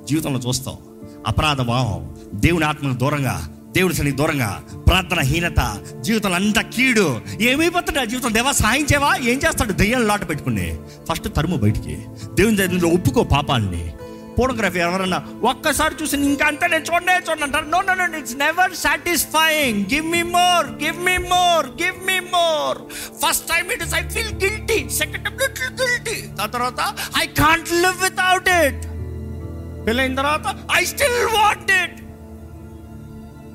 జీవితంలో 0.07 0.40
చూస్తావు 0.40 0.78
అపరాధ 1.26 1.61
భావం 1.61 2.16
దేవుని 2.35 2.64
ఆత్మకు 2.64 2.99
దూరంగా 2.99 3.49
దేవుడి 3.73 3.95
శని 3.95 4.12
దూరంగా 4.12 4.62
ప్రార్థన 4.88 5.21
హీనత 5.21 5.80
జీవితంలో 6.00 6.37
అంతా 6.37 6.62
కీడు 6.62 7.21
ఏమైపోతుంది 7.40 7.99
ఆ 7.99 8.04
జీవితం 8.04 8.35
దేవా 8.35 8.52
సాయం 8.52 8.83
చేయవా? 8.83 9.16
ఏం 9.16 9.38
చేస్తాడు? 9.38 9.73
దెయ్యాలు 9.73 10.04
లాట 10.04 10.28
పెట్టుకుని 10.28 10.78
ఫస్ట్ 11.11 11.35
తరుము 11.37 11.57
బయటికి. 11.57 11.97
దేవుని 12.35 12.57
దగ్గర 12.57 12.87
ఒప్పుకో 12.95 13.25
పాపాలని. 13.25 13.92
పోర్నోగ్రఫీ 14.40 14.80
ఎవరన్నా 14.85 15.18
ఒక్కసారి 15.50 15.94
చూసి 16.00 16.16
ఇంకా 16.28 16.44
అంతా 16.50 16.66
నేను 16.73 16.87
చూడనే 16.88 17.14
చూడండి 17.20 17.44
అంటారు. 17.47 17.66
No 17.73 17.80
no 17.88 17.94
no 18.00 18.18
it's 18.20 18.37
never 18.42 18.75
satisfying 18.82 19.80
give 19.92 20.06
me 20.14 20.23
more 20.37 20.68
give 20.82 21.00
me 21.09 21.16
more 21.32 21.66
give 21.82 21.99
me 22.09 22.18
more 22.35 22.78
first 23.23 23.47
time 23.50 23.64
it 23.76 23.82
is 23.87 23.94
I 23.94 24.04
feel 24.14 24.35
guilty 24.44 24.78
second 25.00 25.25
time 25.26 25.37
little 25.42 25.75
guilty 25.82 26.16
ఆ 26.40 26.49
తర్వాత 26.56 26.80
I 27.23 27.26
can't 27.40 27.73
live 27.85 27.99
without 28.02 28.50
it 28.61 28.82
పెళ్ళైన 29.87 30.14
తర్వాత 30.14 30.47
I 30.76 30.85
still 30.85 31.20
want 31.37 31.70
it 31.80 31.99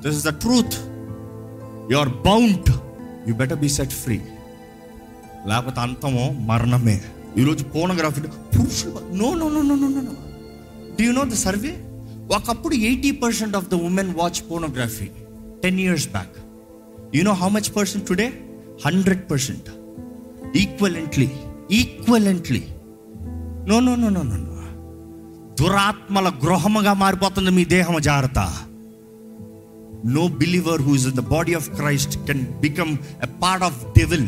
this 0.04 0.16
is 0.16 0.26
the 0.26 0.34
truth 0.44 0.76
you 1.92 1.98
are 1.98 2.14
bound 2.28 2.70
you 3.28 3.34
better 3.42 3.60
be 3.64 3.70
set 3.78 3.96
free 4.04 4.18
లేకపోతే 5.50 5.80
అంతమో 5.80 6.22
మరణమే. 6.48 6.94
ఈరోజు 7.40 7.62
pornography 7.74 8.20
పురుషులు 8.54 9.00
no 9.14 9.28
no 9.40 9.48
no 9.48 9.60
no 9.62 9.76
no 9.82 9.88
no 9.98 10.12
do 10.98 11.04
you 11.04 11.12
know 11.12 11.24
the 11.24 11.32
survey 11.32 11.72
ఒకప్పుడు 12.36 12.74
eighty 12.74 13.10
percent 13.10 13.56
of 13.56 13.68
the 13.68 13.74
women 13.74 14.14
watch 14.14 14.50
pornography 14.50 15.08
ten 15.62 15.80
years 15.80 16.08
back 16.08 16.36
you 17.16 17.22
know 17.22 17.32
how 17.32 17.48
much 17.48 17.76
percent 17.76 18.08
today 18.08 18.26
hundred 18.86 19.30
percent 19.30 19.68
equivalently 20.56 21.30
equivalently 21.70 22.64
no 23.68 23.80
no 23.80 23.94
no 23.96 24.08
no 24.08 24.22
no 24.22 24.36
no 24.36 24.52
దురాత్మల 25.60 26.28
గృహముగా 26.28 26.92
మారిపోతుంది 26.92 27.50
మీ 27.50 27.64
దేహం 27.64 28.02
జాగ్రత్త. 28.02 28.40
No 30.06 30.28
believer 30.28 30.82
who 30.82 30.94
is 30.94 31.06
in 31.06 31.16
the 31.16 31.20
body 31.20 31.54
of 31.54 31.70
Christ 31.70 32.26
can 32.26 32.46
become 32.60 32.96
a 33.24 33.28
part 33.42 33.64
of 33.64 33.84
devil 33.98 34.26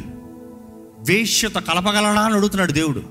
వేష్యత 1.09 1.53
కలపగలడా 1.53 2.21
అని 2.21 2.35
అడుగుతున్నాడు 2.35 2.73
దేవుడు. 2.73 3.03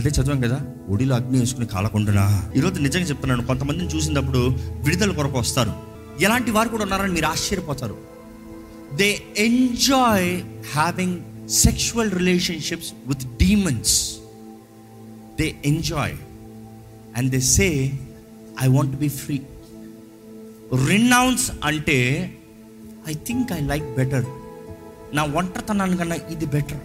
అదే 0.00 0.08
చదివాం 0.08 0.40
కదా. 0.40 0.58
ఒడిలో 0.88 1.14
అగ్ని 1.16 1.38
వేసుకుని 1.38 1.66
కాలకుంటున్నా 1.66 2.52
ఈరోజు 2.56 2.80
నిజంగా 2.80 3.06
చెప్తున్నాను 3.06 3.46
కొంతమందిని 3.46 3.88
చూసినప్పుడు 3.96 4.38
విడుదల 4.84 5.12
కొరకు 5.12 5.38
వస్తారు. 5.38 5.72
ఎలాంటి 6.20 6.50
వారు 6.50 6.68
కూడా 6.68 6.82
ఉన్నారని 6.82 7.12
మీరు 7.12 7.26
ఆశ్చర్యపోతారు. 7.26 7.96
They 8.96 9.22
enjoy 9.38 10.42
having 10.72 11.16
sexual 11.50 12.10
relationships 12.12 12.92
with 13.06 13.24
demons 13.44 13.96
they 15.40 15.54
enjoy 15.64 16.16
and 17.16 17.30
they 17.30 17.40
say 17.40 17.92
I 18.62 18.68
want 18.68 18.96
be 18.96 19.08
free 19.08 19.40
renounce 20.86 21.50
అంటే 21.64 21.98
I 23.08 23.14
think 23.14 23.52
I 23.52 23.60
like 23.60 23.84
better 23.96 24.24
నా 25.14 25.24
ఒంటరితనాన్ని 25.24 25.96
కన్నా 25.96 26.16
ఇది 26.30 26.46
better 26.46 26.82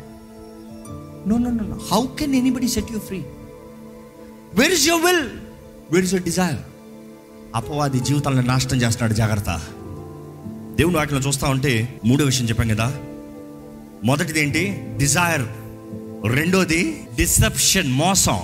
no 1.28 1.38
no 1.38 1.50
no 1.50 1.80
how 1.92 2.06
can 2.20 2.36
anybody 2.36 2.68
set 2.68 2.92
you 2.92 3.00
free 3.00 3.26
where 4.54 4.74
is 4.74 4.88
your 4.88 5.06
will 5.06 5.28
where 5.92 6.04
is 6.04 6.14
your 6.14 6.24
desire 6.24 6.56
అపవాది 7.56 8.00
జీవితాలను 8.00 8.42
నాశనం 8.42 8.82
చేస్తున్నాడు 8.82 9.14
జాగ్రత్త. 9.14 9.62
దేవుని 10.76 10.98
వాటిలో 10.98 11.20
చూస్తా 11.20 11.50
ఉంటే 11.50 12.00
మూడో 12.06 12.26
విషయం 12.26 12.50
చెప్పాం 12.50 12.68
కదా. 12.68 12.98
మొదటిది 14.04 14.44
ఏంటి? 14.44 14.84
డిజైర్ 14.98 15.42
రెండోది 16.36 17.08
డిసెప్షన్ 17.16 17.92
మోసం. 17.92 18.40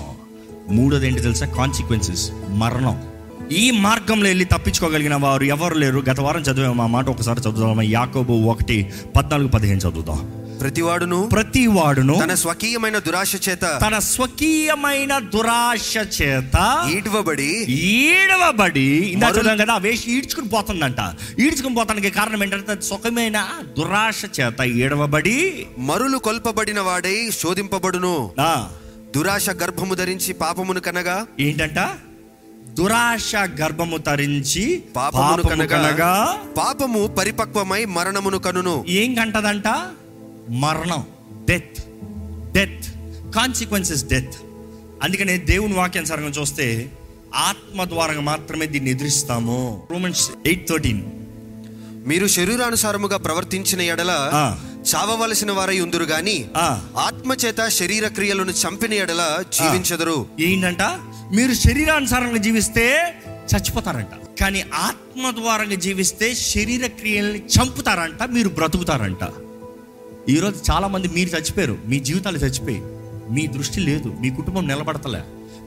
మూడోది 0.70 1.08
ఏంటి 1.08 1.22
తెలుసా? 1.22 1.46
కాన్సిక్వెన్సెస్ 1.46 2.32
మరణం. 2.50 3.04
ఈ 3.52 3.72
మార్గంలో 3.72 4.28
వెళ్ళి 4.28 4.46
తప్పించుకోగలిగిన 4.46 5.16
వారు 5.16 5.44
ఎవరు 5.44 5.74
లేరు? 5.74 6.00
గత 6.00 6.20
వారం 6.20 6.42
చదివాము 6.42 6.84
ఆ 6.84 6.88
మాట 6.88 7.10
ఒకసారి 7.10 7.40
చదువుదాం 7.40 7.82
యాకోబు 7.82 8.34
ఒకటి 8.34 8.90
పద్నాలుగు 9.16 9.48
పదిహేను 9.48 9.80
చదువుదాం. 9.80 10.41
ప్రతివాడును 10.62 11.28
ప్రతి 11.28 11.68
వాడును 11.68 12.20
తన 12.24 12.34
స్వకీయమైన 12.34 12.98
దురాశ 12.98 13.50
చేత 13.50 13.62
తన 13.62 14.00
స్వకీయమైన 14.00 15.20
దురాశ 15.20 15.98
చేత 15.98 16.88
ఈడ్వబడి 16.92 17.52
ఈడవబడి 17.64 18.82
ఇందా 18.82 19.30
కదా 19.32 19.78
వేషి 19.78 20.12
ఈడ్చుకుని 20.12 20.50
పోతుందంట. 20.50 20.98
ఈడ్చుకుని 21.40 21.76
పోతానికి 21.76 22.10
కారణం 22.10 22.44
ఏంటంటే 22.44 22.82
సుఖమైన 22.82 23.48
దురాశ 23.78 24.24
చేత 24.40 24.62
ఈడవబడి 24.62 25.66
మరులు 25.78 26.18
కొల్పబడిన 26.18 26.80
వాడై 26.80 27.30
శోధింపబడును. 27.40 28.32
ఆ, 28.40 28.70
దురాశ 29.16 29.50
గర్భము 29.50 29.96
ధరించి 29.96 30.34
పాపమును 30.34 30.80
కనగా? 30.80 31.28
ఏంటంట? 31.40 31.90
దురాశ 32.70 33.36
గర్భము 33.36 33.98
తరించి 33.98 34.84
పాపమును 34.96 35.44
పాపము 35.44 35.64
కనగా? 35.64 35.90
కనగా 35.90 36.38
పాపము 36.58 37.08
పరిపక్వమై 37.08 37.86
మరణమును 37.86 38.40
కనును. 38.40 38.86
ఏం 38.88 39.14
కంటదంట? 39.14 39.68
మరణం 40.50 41.06
డెత్ 41.46 41.82
డెత్ 42.52 42.86
కాన్సిక్వెన్సెస్ 43.36 44.06
డెత్ 44.06 44.34
అందుకనే 45.04 45.38
దేవుని 45.38 45.74
వాక్యానుసారంగా 45.74 46.30
చూస్తే 46.30 46.92
ఆత్మ 47.36 47.84
ద్వారా 47.84 48.20
మాత్రమే 48.20 48.66
దీన్ని 48.66 48.92
ఎదురిస్తాము. 48.92 49.88
రోమన్స్ 49.92 50.30
ఎయిట్ 50.46 50.70
థర్టీన్ 50.70 51.02
మీరు 52.08 52.28
శరీరానుసారముగా 52.28 53.18
ప్రవర్తించిన 53.18 53.82
ఎడల. 53.82 54.12
చావవలసిన 54.96 55.52
వారై 55.52 55.80
ఉందురు 55.80 56.04
గాని 56.04 56.46
ఆ. 56.58 56.82
ఆత్మచేత 56.98 57.68
శరీర 57.68 58.08
క్రియలను 58.08 58.52
చంపిన 58.52 58.94
ఎడల 58.94 59.44
జీవించెదరు. 59.54 60.26
ఏంటంట? 60.40 60.82
మీరు 61.34 61.54
శరీరానుసారంగా 61.54 62.38
జీవిస్తే 62.38 63.14
చచ్చిపోతారంట. 63.28 64.40
కానీ 64.42 64.66
ఆత్మ 64.74 65.32
ద్వారంగా 65.32 65.76
జీవిస్తే 65.76 66.34
శరీర 66.36 66.88
క్రియల్ని 66.88 67.40
చంపుతారంట 67.40 68.24
మీరు 68.24 68.50
బ్రతుకుతారంట. 68.50 69.24
ఈరోజు 70.30 70.72
చాలామంది 70.72 71.08
మీరు 71.08 71.30
చచ్చిపోయారు. 71.30 71.78
మీ 71.88 72.00
జీవితాలు 72.00 72.38
చచ్చిపోయి 72.38 72.82
మీ 73.30 73.48
దృష్టి 73.48 73.80
లేదు. 73.80 74.14
మీ 74.22 74.30
కుటుంబం 74.30 74.68
నిలబడతలే. 74.68 75.20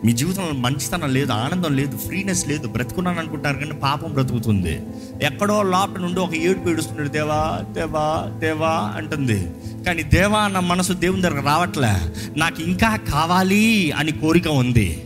మీ 0.04 0.12
జీవితంలో 0.12 0.52
మంచితనం 0.52 1.14
లేదు 1.14 1.32
ఆనందం 1.32 1.76
లేదు 1.76 1.96
ఫ్రీనెస్ 1.96 2.49
లేదు. 2.49 2.68
బ్రతుకున్నాను 2.68 3.18
అనుకుంటారు 3.18 3.58
కానీ 3.58 3.70
పాపం 3.70 4.12
బ్రతుకుతుంది. 4.12 4.80
ఎక్కడో 5.23 5.62
లోపల 5.62 6.00
నుండి 6.00 6.20
ఒక 6.20 6.34
ఏడుపు 6.34 6.68
ఏడుస్తున్నాడు. 6.68 7.08
దేవా 7.08 7.64
దేవా 7.73 8.30
దేవా 8.38 8.92
అంటుంది. 8.96 9.46
కానీ 9.87 10.02
దేవా 10.02 10.49
నా 10.49 10.61
మనసు 10.61 10.92
దేవుని 10.92 11.23
దగ్గర 11.23 11.40
రావట్లే. 11.40 12.12
నాకు 12.37 12.62
ఇంకా 12.62 12.96
కావాలి 12.96 13.90
అని 13.90 14.12
కోరిక 14.12 14.49
ఉంది. 14.49 15.04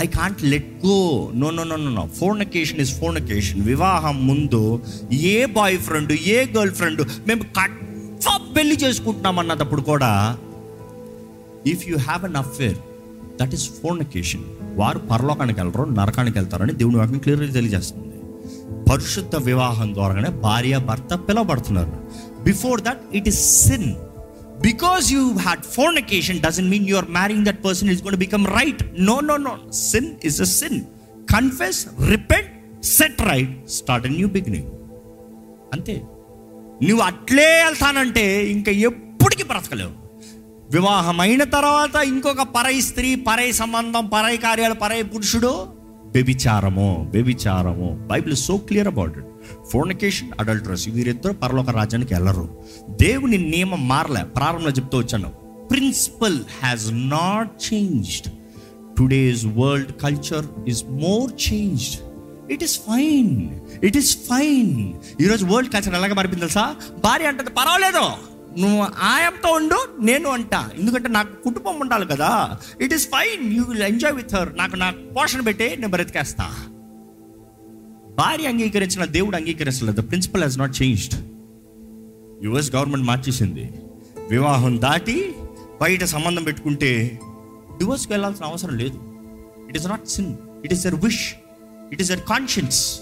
I 0.00 0.06
can't 0.06 0.44
let 0.44 0.86
go 0.86 1.30
no 1.34 1.50
no 1.50 1.64
no 1.64 1.76
no 1.76 1.90
no 1.90 2.06
fornication 2.06 2.80
is 2.80 3.00
fornication 3.00 3.62
వివాహం 3.62 4.26
ముందు 4.26 4.82
a 5.12 5.46
boy 5.46 5.78
friend 5.78 6.12
a 6.12 6.44
girl 6.44 6.72
friend 6.72 7.08
మేము 7.28 7.42
కట్ 7.42 7.87
పెళ్ళి 8.56 8.76
చేసుకుంటున్నాం 8.76 9.38
అన్నప్పుడు 9.38 9.82
కూడా 9.82 10.38
if 11.66 11.88
you 11.88 11.96
have 11.96 12.24
an 12.24 12.36
affair 12.36 12.76
that 13.40 13.54
is 13.54 13.70
fornication 13.70 14.44
వారు 14.76 14.98
పరలోకానికి 14.98 15.60
వెళ్ళరు 15.60 15.82
నరకానికి 15.82 16.38
వెళ్తారని 16.38 16.72
దేవుని 16.72 16.96
వాక్యం 16.96 17.18
క్లియర్గా 17.18 17.52
తెలియజేస్తుంది. 17.52 18.04
పరిశుద్ధ 18.90 19.36
వివాహం 19.36 19.94
ద్వారానే 19.94 20.28
భార్య 20.28 20.78
భర్త 20.78 21.14
పిలవబడుతున్నారు. 21.14 21.92
Before 22.42 22.80
that 22.80 23.00
it 23.14 23.28
is 23.28 23.68
sin 23.68 23.94
because 24.60 25.12
you 25.12 25.32
had 25.32 25.60
fornication 25.60 26.40
doesn't 26.40 26.70
mean 26.70 26.88
you're 26.88 27.10
marrying 27.10 27.44
that 27.44 27.64
person 27.64 27.90
is 27.90 28.02
gone 28.02 28.16
become 28.16 28.46
right 28.46 29.00
no 29.00 29.20
no 29.20 29.36
no 29.36 29.58
sin 29.72 30.10
is 30.24 30.40
a 30.40 30.44
sin 30.44 30.80
confess 31.36 31.86
repent 32.10 32.84
set 32.84 33.22
right 33.22 33.70
start 33.70 34.06
a 34.06 34.10
new 34.10 34.28
beginning 34.28 34.66
అంతే. 35.72 36.02
నువ్వు 36.82 37.00
అట్లే 37.00 37.64
వెళ్తానంటే 37.64 38.50
ఇంకా 38.50 38.72
ఎప్పటికీ 38.72 39.42
బ్రతకలేవు. 39.42 39.90
వివాహమైన 40.70 41.44
తర్వాత 41.44 42.04
ఇంకొక 42.04 42.42
పరై 42.42 42.80
స్త్రీ 42.80 43.14
పరై 43.14 43.52
సంబంధం 43.52 44.06
పరై 44.06 44.36
కార్యాలు 44.36 44.74
పరై 44.74 45.02
పురుషుడు 45.02 45.66
వ్యభిచారము 46.14 47.10
వ్యభిచారము. 47.12 48.08
Bible 48.10 48.36
so 48.36 48.56
clear 48.56 48.86
about 48.86 49.18
it 49.18 49.26
fornication 49.70 50.30
adulterous 50.40 50.88
వీరిద్దరు 50.88 51.32
పరలోక 51.32 51.70
రాజ్యానికి 51.70 52.14
వెళ్ళరు. 52.14 52.58
దేవుని 52.90 53.38
నియమం 53.38 53.88
మారలే. 53.88 54.24
ప్రారంభంలో 54.24 54.70
చెప్తూ 54.70 54.98
వచ్చాను. 54.98 55.28
Principle 55.70 56.38
has 56.62 56.90
not 56.92 57.74
changed 57.74 58.32
today's 58.98 59.44
world 59.44 59.92
culture 60.02 60.46
is 60.68 60.84
more 60.84 61.52
changed 61.52 62.07
it 62.50 62.62
is 62.62 62.78
fine 62.78 63.60
it 63.84 63.96
is 63.96 64.16
fine 64.16 64.92
ఈరోజు 65.20 65.46
వరల్డ్ 65.46 65.72
కల్చర్ 65.72 65.94
ఎలాగ 65.94 66.12
మారిపోయింది 66.12 66.40
తెలుసా? 66.40 66.76
భార్య 67.04 67.26
అంటది 67.26 67.50
పర్వాలేదు. 67.50 68.28
నువ్వు 68.60 68.86
ఆయంతో 68.98 69.52
ఉండు 69.52 69.78
నేను 70.00 70.30
అంట. 70.30 70.54
ఎందుకంటే 70.78 71.08
నాకు 71.08 71.42
కుటుంబం 71.44 71.80
ఉండాలి 71.80 72.06
కదా. 72.06 72.58
It 72.80 72.94
is 72.94 73.06
fine 73.06 73.52
you 73.52 73.62
will 73.62 73.82
enjoy 73.82 74.14
with 74.14 74.34
her 74.34 74.56
నాకు 74.56 74.76
నా 74.76 74.90
పోషణ 74.90 75.40
పెట్టే 75.40 75.74
నేను 75.74 75.88
బ్రతికేస్తా. 75.88 76.44
భార్య 78.18 78.46
అంగీకరించిన 78.46 79.04
దేవుడు 79.04 79.36
అంగీకరించలేదు 79.36 80.02
principle 80.02 80.42
has 80.42 80.58
not 80.58 80.82
changed 80.82 81.14
US 82.44 82.74
government 82.74 83.06
మార్చేసింది. 83.06 83.72
వివాహం 84.30 84.80
దాటి 84.80 85.34
బయట 85.80 86.04
సంబంధం 86.04 86.44
పెట్టుకుంటే 86.44 87.20
డివోర్స్కి 87.78 88.12
వెళ్ళాల్సిన 88.12 88.44
అవసరం 88.44 88.76
లేదు. 88.78 88.98
It 89.68 89.76
is 89.76 89.86
not 89.86 90.08
sin 90.08 90.36
it 90.64 90.72
is 90.72 90.86
your 90.86 90.94
wish 90.94 91.34
it 91.92 92.02
is 92.02 92.10
your 92.10 92.20
conscience 92.20 93.00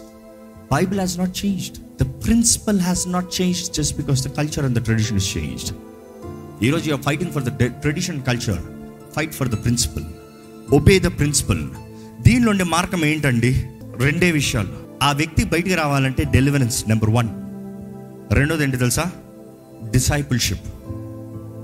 Bible 0.73 1.01
has 1.01 1.19
not 1.19 1.47
changed 1.47 2.05
the 2.05 2.25
principle 2.25 2.81
has 2.81 3.09
not 3.09 3.41
change 3.41 3.71
just 3.73 3.97
because 3.97 4.27
the 4.27 4.29
culture 4.29 4.65
and 4.65 4.79
the 4.79 4.83
tradition 4.83 5.17
is 5.17 5.37
changed 5.37 5.71
ఈరోజు 6.65 6.89
you're 6.91 7.03
fighting 7.03 7.31
for 7.31 7.43
the 7.43 7.49
tradition 7.67 8.23
culture 8.23 8.59
fight 9.17 9.35
for 9.35 9.49
the 9.49 9.53
principle 9.53 10.05
obey 10.73 10.99
the 10.99 11.07
principle 11.07 11.69
దీనిలో 12.23 12.51
ఉండే 12.51 12.65
మార్గం 12.65 13.05
ఏంటండి? 13.05 13.65
రెండే 13.97 14.31
విషయాలు. 14.31 14.69
ఆ 15.03 15.13
వ్యక్తి 15.13 15.45
బయటికి 15.45 15.75
రావాలంటే 15.75 16.25
డెలివరెన్స్ 16.25 16.89
నెంబర్ 16.89 17.11
వన్ 17.11 17.29
రెండోది 18.35 18.65
ఏంటి 18.65 18.77
తెలుసా? 18.77 19.05
డిసైపుల్షిప్ 19.91 20.67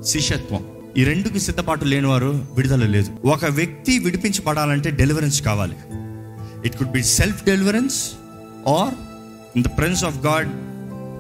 శిష్యత్వం. 0.05 0.67
ఈ 0.99 1.05
రెండుకి 1.05 1.41
సిద్ధపాటు 1.41 1.85
లేనివారు 1.85 2.47
విడుదల 2.55 2.87
లేదు. 2.87 3.29
ఒక 3.29 3.45
వ్యక్తి 3.45 3.99
విడిపించబడాలంటే 3.99 4.91
డెలివరెన్స్ 4.91 5.43
కావాలి. 5.43 5.77
It 6.65 6.79
could 6.79 6.91
be 6.91 7.03
self 7.03 7.45
deliverance 7.45 7.97
or 8.69 8.95
in 9.57 9.63
the 9.63 9.67
presence 9.79 10.05
of 10.05 10.19
God 10.19 10.51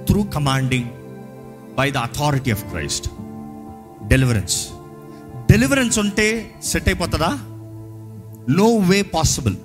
through 0.07 0.23
commanding 0.23 0.89
by 1.77 1.91
the 1.91 1.97
authority 1.97 2.51
of 2.51 2.65
Christ 2.71 3.09
deliverance 4.09 4.57
deliverance 5.51 5.99
ఉంటే 5.99 6.27
సెట్ 6.63 6.89
అయిపోతుందా? 6.89 7.31
No 8.49 8.77
way 8.77 9.03
possible 9.03 9.57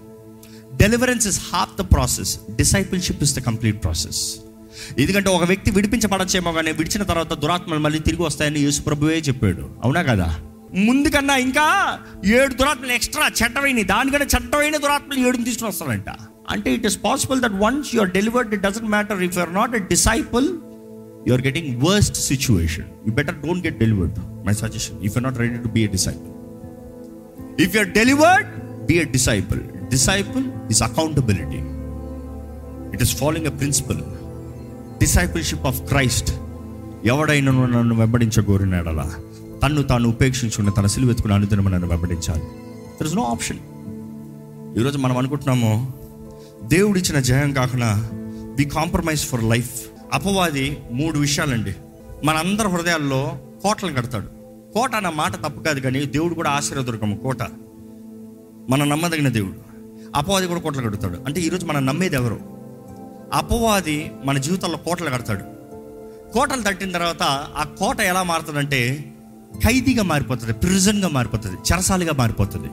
deliverance 0.76 1.28
is 1.28 1.40
half 1.54 1.78
the 1.78 1.82
process 1.94 2.40
discipleship 2.56 3.24
is 3.24 3.36
the 3.36 3.40
complete 3.40 3.84
process 3.84 4.22
ఎందుకంటే 5.00 5.30
ఒక 5.30 5.44
వ్యక్తి 5.44 5.72
విడిపించబడచ్చేమో 5.72 6.52
కానీ 6.52 6.72
విడిచిన 6.72 7.04
తర్వాత 7.04 7.34
దురాత్మలు 7.34 7.80
మళ్ళీ 7.80 8.00
తిరిగి 8.00 8.22
వస్తాయని 8.22 8.60
యేసు 8.60 8.82
ప్రభువే 8.82 9.18
చెప్పాడు. 9.20 9.64
అవునా 9.84 10.02
కదా? 10.02 10.28
ముందుకన్నా 10.86 11.36
ఇంకా 11.38 11.66
ఏడు 12.38 12.54
దురాత్మలు 12.54 12.94
ఎక్స్ట్రా 12.94 13.28
చెడ్డవైన 13.40 13.84
దానికన్నా 13.92 14.28
చెట్టవైన 14.36 14.78
దురాత్మలు 14.78 15.20
ఏడుని 15.28 15.44
తీసుకుని 15.44 15.70
వస్తారంట 15.70 16.10
అంటే 16.50 16.74
it 16.74 16.86
is 16.86 16.98
possible 17.04 17.42
that 17.42 17.58
once 17.62 17.96
you 17.96 18.02
are 18.02 18.12
delivered 18.12 18.54
it 18.54 18.64
doesn't 18.64 18.90
matter 18.90 19.22
if 19.24 19.38
you're 19.38 19.54
not 19.54 19.76
a 19.76 19.84
disciple 19.88 20.48
you 21.28 21.34
are 21.34 21.42
getting 21.42 21.84
worst 21.84 22.16
situation 22.16 22.90
you 23.08 23.14
better 23.14 23.36
don't 23.36 23.66
get 23.66 23.80
delivered 23.80 24.18
my 24.46 24.54
suggestion 24.54 24.98
if 25.04 25.16
you 25.18 25.24
not 25.24 25.38
ready 25.38 25.58
to 25.58 25.68
be 25.68 25.84
a 25.84 25.88
disciple 25.88 26.32
if 27.60 27.76
you 27.76 27.82
are 27.82 27.92
delivered 27.92 28.50
be 28.90 28.98
a 28.98 29.04
disciple 29.04 29.62
disciple 29.90 30.44
is 30.72 30.84
accountability 30.84 31.62
it 32.94 33.02
is 33.02 33.16
following 33.16 33.48
a 33.48 33.56
principle 33.58 34.04
discipleship 35.00 35.66
of 35.66 35.82
Christ 35.90 36.32
ఎవడైనా 37.06 37.52
నన్ను 37.52 37.96
వెంబడించగోరినాడలా? 37.96 39.06
తన్ను 39.64 39.84
తాను 39.84 40.10
ఉపేక్షించుకున్న 40.10 40.70
తన 40.70 40.86
సిలువ 40.86 41.10
ఎత్తుకుని 41.10 41.34
అనుదినం 41.34 41.66
నన్ను 41.66 41.88
వెంబడించాలి. 41.88 42.42
దర్ 43.00 43.08
ఇస్ 43.08 43.16
నో 43.16 43.24
ఆప్షన్ 43.24 43.60
ఈరోజు 44.80 44.98
మనం 44.98 45.18
అనుకుంటున్నాము 45.18 45.94
దేవుడిచ్చిన 46.64 47.20
జయం 47.20 47.54
కాకుండా 47.54 48.10
వి 48.58 48.66
కాంప్రమైజ్ 48.66 49.26
ఫర్ 49.26 49.44
లైఫ్ 49.44 49.88
అపవాది 50.14 50.78
మూడు 50.92 51.20
విషయాలండి. 51.20 51.76
మనందరి 52.26 52.68
హృదయాల్లో 52.68 53.38
కోటలు 53.64 53.94
కడతాడు. 53.94 54.26
కోట 54.74 54.96
అన్న 54.96 55.10
మాట 55.10 55.36
తప్పు 55.36 55.64
కాదు 55.64 55.80
కానీ 55.80 56.06
దేవుడు 56.06 56.34
కూడా 56.34 56.50
ఆశీర్వదుర్గము 56.50 57.18
కోట. 57.18 57.42
మన 58.70 58.84
నమ్మదగిన 58.84 59.30
దేవుడు. 59.30 59.56
అపవాది 60.16 60.48
కూడా 60.48 60.62
కోటలు 60.62 60.82
కడతాడు. 60.82 61.18
అంటే 61.26 61.42
ఈరోజు 61.42 61.66
మనం 61.66 61.86
నమ్మేది 61.86 62.16
ఎవరు? 62.16 62.40
అపవాది 63.34 64.12
మన 64.26 64.38
జీవితంలో 64.38 64.78
కోటలు 64.78 65.10
కడతాడు. 65.10 65.44
కోటలు 66.34 66.62
తట్టిన 66.62 66.92
తర్వాత 66.92 67.24
ఆ 67.58 67.64
కోట 67.64 68.00
ఎలా 68.00 68.24
మారుతుందంటే 68.24 69.14
ఖైదీగా 69.66 70.04
మారిపోతుంది 70.04 70.54
ప్రిజన్గా 70.54 71.08
మారిపోతుంది 71.08 71.56
చెరసాలిగా 71.56 72.14
మారిపోతుంది. 72.14 72.70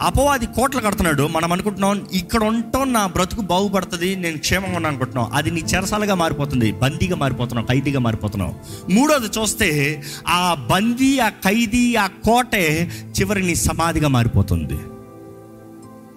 అపవాది 0.00 0.46
కోట్లు 0.46 0.80
కడుతున్నాడు 0.80 1.26
మనం 1.26 1.52
అనుకుంటున్నాం 1.52 2.06
ఇక్కడ 2.12 2.42
ఉంటాం 2.42 2.92
నా 2.92 3.06
బ్రతుకు 3.06 3.40
బాగుపడుతుంది 3.40 4.16
నేను 4.16 4.38
క్షేమంగా 4.38 4.76
ఉన్నాను 4.76 4.96
అనుకుంటున్నాం. 4.96 5.30
అది 5.32 5.50
నీ 5.50 5.60
చెరసాలుగా 5.60 6.14
మారిపోతుంది 6.14 6.72
బందీగా 6.72 7.16
మారిపోతున్నావు 7.16 7.66
ఖైదీగా 7.66 8.00
మారిపోతున్నావు. 8.00 8.54
మూడోది 8.92 9.40
చూస్తే 9.40 10.02
ఆ 10.28 10.54
బందీ 10.70 11.18
ఆ 11.18 11.28
ఖైదీ 11.28 11.94
ఆ 11.94 12.06
కోటే 12.06 12.90
చివరి 13.20 13.42
నీ 13.42 13.54
సమాధిగా 13.54 14.08
మారిపోతుంది. 14.08 14.78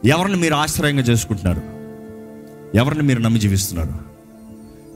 ఎవరిని 0.09 0.37
మీరు 0.37 0.53
ఆశ్రయంగా 0.53 1.01
చేసుకుంటున్నారు? 1.01 1.61
ఎవరిని 2.77 3.03
మీరు 3.03 3.19
నమ్మి 3.19 3.39
జీవిస్తున్నారు? 3.39 4.12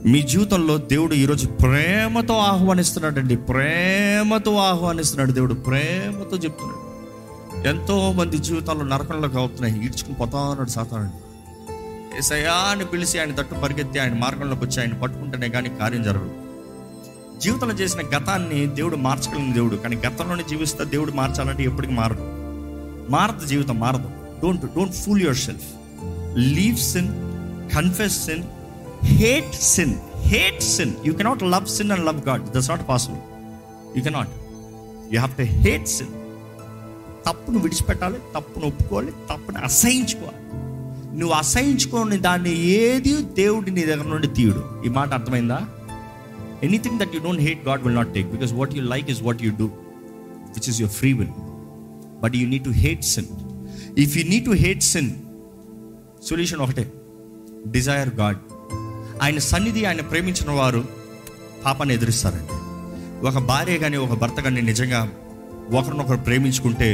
మీ 0.06 0.22
జీవితంలో 0.22 0.76
దేవుడు 0.76 1.14
ఈరోజు 1.14 1.46
ప్రేమతో 1.46 2.38
ఆహ్వానిస్తున్నాడండి. 2.38 3.36
ప్రేమతో 3.36 4.56
ఆహ్వానిస్తున్నాడు 4.56 5.32
దేవుడు. 5.32 5.54
ప్రేమతో 5.54 6.36
చెప్తున్నాడు. 6.36 6.88
ఎంతో 7.68 8.12
మంది 8.12 8.38
జీవితాల్లో 8.38 8.84
నరకంలోకి 8.84 9.36
అవుతున్నాయి. 9.36 9.84
ఈడ్చుకుని 9.84 10.14
పోతా 10.14 10.38
ఉన్నాడు 10.38 10.68
సాతాను 10.68 12.84
పిలిచి 12.84 13.20
ఆయన 13.20 13.34
తట్టు 13.34 13.54
పరిగెత్తి 13.54 13.98
ఆయన 13.98 14.14
మార్గంలోకి 14.14 14.64
వచ్చి 14.64 14.80
ఆయన 14.80 14.94
పట్టుకుంటేనే 14.94 15.48
కానీ 15.48 15.68
కార్యం 15.68 16.02
జరగదు. 16.02 16.30
జీవితంలో 17.40 17.74
చేసిన 17.74 18.18
గతాన్ని 18.18 18.66
దేవుడు 18.66 18.96
మార్చగలిగిన 18.96 19.52
దేవుడు. 19.52 19.76
కానీ 19.76 19.96
గతంలోనే 19.96 20.44
జీవిస్తే 20.50 20.84
దేవుడు 20.84 21.12
మార్చాలంటే 21.12 21.62
ఎప్పటికీ 21.62 21.92
మారదు 21.92 22.22
మారదు 23.10 23.46
జీవితం 23.46 23.80
మారదు. 23.80 24.10
Don't 24.42 24.64
don't 24.64 24.94
fool 24.94 25.22
yourself 25.36 25.62
leave 26.38 26.76
sin 26.76 27.08
confess 27.74 28.26
sin 28.26 28.44
hate 29.02 29.54
sin 29.54 29.94
hate 30.26 30.62
sin 30.62 30.92
you 31.06 31.12
cannot 31.12 31.42
love 31.42 31.66
sin 31.66 31.90
and 31.90 32.06
love 32.06 32.20
God 32.28 32.44
that's 32.44 32.70
not 32.70 32.88
possible 32.88 33.20
you 33.96 34.02
cannot 34.02 34.28
you 35.12 35.18
have 35.20 35.34
to 35.36 35.42
hate 35.42 35.88
sin 35.88 36.12
తప్పును 37.26 37.58
విడిచిపెట్టాలి 37.58 38.18
తప్పును 38.34 38.66
ఒప్పుకోవాలి 38.66 39.10
తప్పును 39.10 39.58
అసహించుకోవాలి. 39.58 40.38
నువ్వు 41.18 41.34
అసహించుకోని 41.34 42.16
దాన్ని 42.18 42.60
ఏది 42.60 43.22
దేవుడి 43.22 43.70
నీ 43.70 43.82
దగ్గర 43.82 44.06
నుండి 44.06 44.28
తీయుడు. 44.28 44.62
ఈ 44.86 44.88
మాట 44.88 45.12
అర్థమైందా? 45.12 45.68
Anything 46.62 46.98
that 46.98 47.14
you 47.14 47.20
don't 47.20 47.40
hate 47.40 47.68
God 47.68 47.82
will 47.82 47.94
not 47.94 48.14
take 48.14 48.30
because 48.30 48.52
what 48.52 48.74
you 48.74 48.82
like 48.82 49.10
is 49.10 49.22
what 49.22 49.42
you 49.42 49.52
do 49.58 49.64
which 50.54 50.68
is 50.68 50.80
your 50.80 50.94
free 50.94 51.12
will 51.12 51.30
but 52.22 52.36
you 52.36 52.48
need 52.48 52.64
to 52.64 52.70
hate 52.70 53.04
sin 53.04 53.26
if 53.98 54.16
you 54.18 54.24
need 54.24 54.44
to 54.44 54.50
hate 54.50 54.82
sin 54.82 55.10
solution 56.28 56.58
ఒకటే. 56.58 56.92
Desire 57.66 58.14
God 58.14 58.38
ఆయన 59.22 59.38
సన్నిధి 59.50 59.84
ఆయన 59.84 60.00
ప్రేమించిన 60.00 60.50
వారు 60.50 60.80
పాపాన్ని 61.64 61.94
ఎదురిస్తారండి. 61.94 62.56
ఒక 63.28 63.38
భార్య 63.50 63.76
కానీ 63.82 63.96
ఒక 63.96 64.14
భర్త 64.22 64.40
కానీ 64.40 64.60
నిజంగా 64.60 65.00
ఒకరినొకరు 65.78 66.16
ప్రేమించుకుంటే 66.16 66.88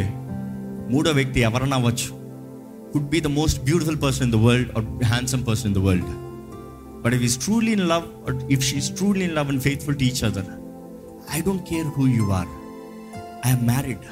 మూడో 0.92 1.10
వ్యక్తి 1.10 1.40
ఎవరన్నా 1.40 1.76
అవ్వచ్చు. 1.76 2.08
Could 2.92 3.08
be 3.14 3.20
the 3.20 3.26
most 3.26 3.58
beautiful 3.64 4.02
person 4.02 4.26
in 4.28 4.34
the 4.36 4.40
world 4.46 4.70
or 4.78 4.86
handsome 5.12 5.46
person 5.48 5.68
in 5.70 5.76
the 5.78 5.82
world 5.86 6.10
but 7.04 7.14
if 7.14 7.24
is 7.28 7.36
truly 7.44 7.72
in 7.72 7.86
love 7.92 8.04
if 8.56 8.64
she is 8.70 8.90
truly 8.98 9.24
in 9.28 9.34
love 9.38 9.48
and 9.52 9.62
faithful 9.62 9.98
to 10.02 10.04
each 10.10 10.22
other 10.24 10.50
I 11.36 11.40
don't 11.40 11.64
care 11.70 11.88
who 11.98 12.06
you 12.18 12.26
are 12.40 12.50
I 13.46 13.52
am 13.56 13.62
married 13.72 14.04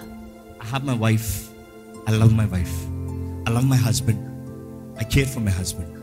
I 0.64 0.68
have 0.72 0.84
my 0.90 0.98
wife 1.06 1.28
I 2.08 2.14
love 2.22 2.34
my 2.40 2.48
wife 2.56 2.76
I 3.48 3.52
love 3.58 3.68
my 3.74 3.80
husband 3.88 4.24
I 5.02 5.06
care 5.16 5.30
for 5.34 5.44
my 5.48 5.54
husband 5.60 5.96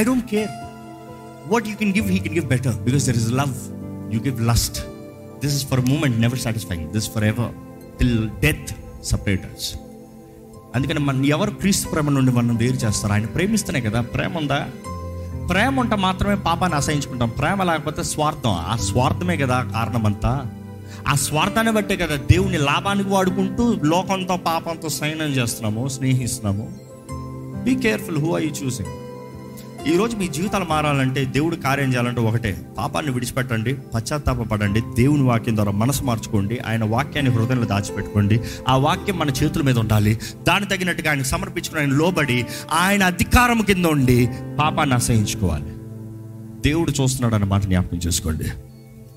I 0.00 0.04
don't 0.04 0.26
care 0.34 0.50
what 1.50 1.68
you 1.68 1.76
can 1.76 1.94
give 1.94 2.10
he 2.10 2.18
can 2.18 2.34
give 2.34 2.46
better 2.46 2.76
because 2.76 3.04
there 3.04 3.16
is 3.16 3.32
love 3.32 3.54
you 4.14 4.20
give 4.20 4.40
lust 4.40 4.80
this 5.44 5.54
is 5.54 5.66
for 5.66 5.80
moment 5.80 6.20
never 6.20 6.38
never 6.38 6.92
this 6.92 7.10
forever 7.24 7.52
till 7.98 8.28
death 8.28 8.74
separators 9.04 9.74
అందుకని 10.74 10.98
మన 10.98 11.24
ఎవరు 11.24 11.50
క్రీస్తు 11.50 11.88
ప్రేమ 11.88 12.10
నుండి 12.10 12.32
మనం 12.32 12.56
వేరు 12.56 12.76
చేస్తారు 12.76 13.12
ఆయన 13.12 13.26
ప్రేమిస్తేనే 13.26 13.80
కదా. 13.80 14.00
ప్రేమ 14.00 14.38
ఉందా? 14.38 14.70
ప్రేమ 15.50 15.80
ఉంటే 15.80 15.96
మాత్రమే 15.96 16.34
పాపాన్ని 16.34 16.78
అసహించుకుంటాం 16.78 17.28
ప్రేమ 17.28 17.62
లేకపోతే 17.62 18.02
స్వార్థం. 18.02 18.50
ఆ 18.50 18.76
స్వార్థమే 18.76 19.36
కదా 19.36 19.62
కారణం 19.62 20.06
అంతా 20.06 20.46
ఆ 21.08 21.14
స్వార్థాన్ని 21.14 21.72
బట్టే 21.72 21.96
కదా 21.96 22.16
దేవుని 22.16 22.58
లాభానికి 22.58 23.08
వాడుకుంటూ 23.08 23.76
లోకంతో 23.84 24.36
పాపంతో 24.36 24.88
సైన్యం 24.88 25.28
చేస్తున్నాము 25.28 25.88
స్నేహిస్తున్నాము. 25.88 26.78
Be 27.64 27.74
careful 27.74 28.18
who 28.18 28.34
are 28.34 28.42
you 28.42 28.48
choosing 28.48 28.88
ఈ 29.86 29.96
రోజు 29.96 30.16
మీ 30.16 30.28
జీవితాలు 30.28 30.64
మారాలంటే 30.64 31.24
దేవుడు 31.24 31.56
కార్యం 31.56 31.92
చేయాలంటే 31.92 32.20
ఒకటే. 32.20 32.60
పాపాన్ని 32.78 33.12
విడిచిపెట్టండి 33.12 33.74
పశ్చాత్తాపడండి 33.94 34.80
దేవుని 34.80 35.22
వాక్యం 35.22 35.56
ద్వారా 35.56 35.72
మనసు 35.72 36.02
మార్చుకోండి 36.02 36.58
ఆయన 36.58 36.84
వాక్యాన్ని 36.84 37.32
హృదయంలో 37.32 37.66
దాచిపెట్టుకోండి. 37.66 38.40
ఆ 38.68 38.76
వాక్యం 38.76 39.18
మన 39.18 39.30
చేతుల 39.30 39.62
మీద 39.62 39.78
ఉండాలి. 39.78 40.18
దాని 40.48 40.66
తగినట్టుగా 40.66 41.10
ఆయన 41.10 41.22
సమర్పించుకుని 41.22 41.80
ఆయన 41.80 41.90
లోబడి 41.90 42.46
ఆయన 42.72 43.02
అధికారం 43.02 43.60
కింద 43.60 43.84
ఉండి 43.86 44.28
పాపాన్ని 44.58 44.94
ఆశ్రయించుకోవాలి. 44.94 45.66
దేవుడు 46.60 46.90
చూస్తున్నాడు 46.90 47.34
అన్న 47.34 47.46
మాట 47.46 47.62
జ్ఞాపకం 47.62 47.98
చేసుకోండి. 47.98 48.44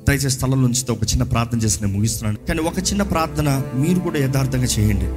దయచేసి 0.10 0.30
స్థలం 0.30 0.62
నుంచి 0.62 0.92
ఒక 0.92 1.04
చిన్న 1.04 1.24
ప్రార్థన 1.24 1.58
చేసి 1.58 1.84
నేను 1.84 1.98
ముగిస్తున్నాను. 1.98 2.48
కానీ 2.48 2.60
ఒక 2.60 2.80
చిన్న 2.80 3.04
ప్రార్థన 3.04 3.62
మీరు 3.76 4.00
కూడా 4.00 4.20
యథార్థంగా 4.20 4.66
చేయండి. 4.66 5.08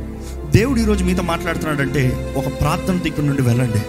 దేవుడు 0.58 0.80
ఈరోజు 0.80 1.04
మీతో 1.04 1.22
మాట్లాడుతున్నాడంటే 1.22 2.34
ఒక 2.36 2.60
ప్రార్థన 2.60 3.06
ఇక్కడ 3.06 3.24
నుండి 3.24 3.42
వెళ్ళండి. 3.42 3.82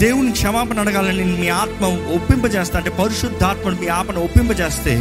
దేవుని 0.00 0.32
క్షమాపణ 0.32 0.80
అడగాలని 0.80 1.24
మీ 1.40 1.48
ఆత్మ 1.56 1.84
ఒప్పింపజేస్తా 2.14 2.78
అంటే 2.78 2.90
పరిశుద్ధాత్మను 2.90 3.76
మీ 3.80 3.86
ఆత్మను 3.88 4.24
ఒప్పింపజేస్తే 4.24 4.94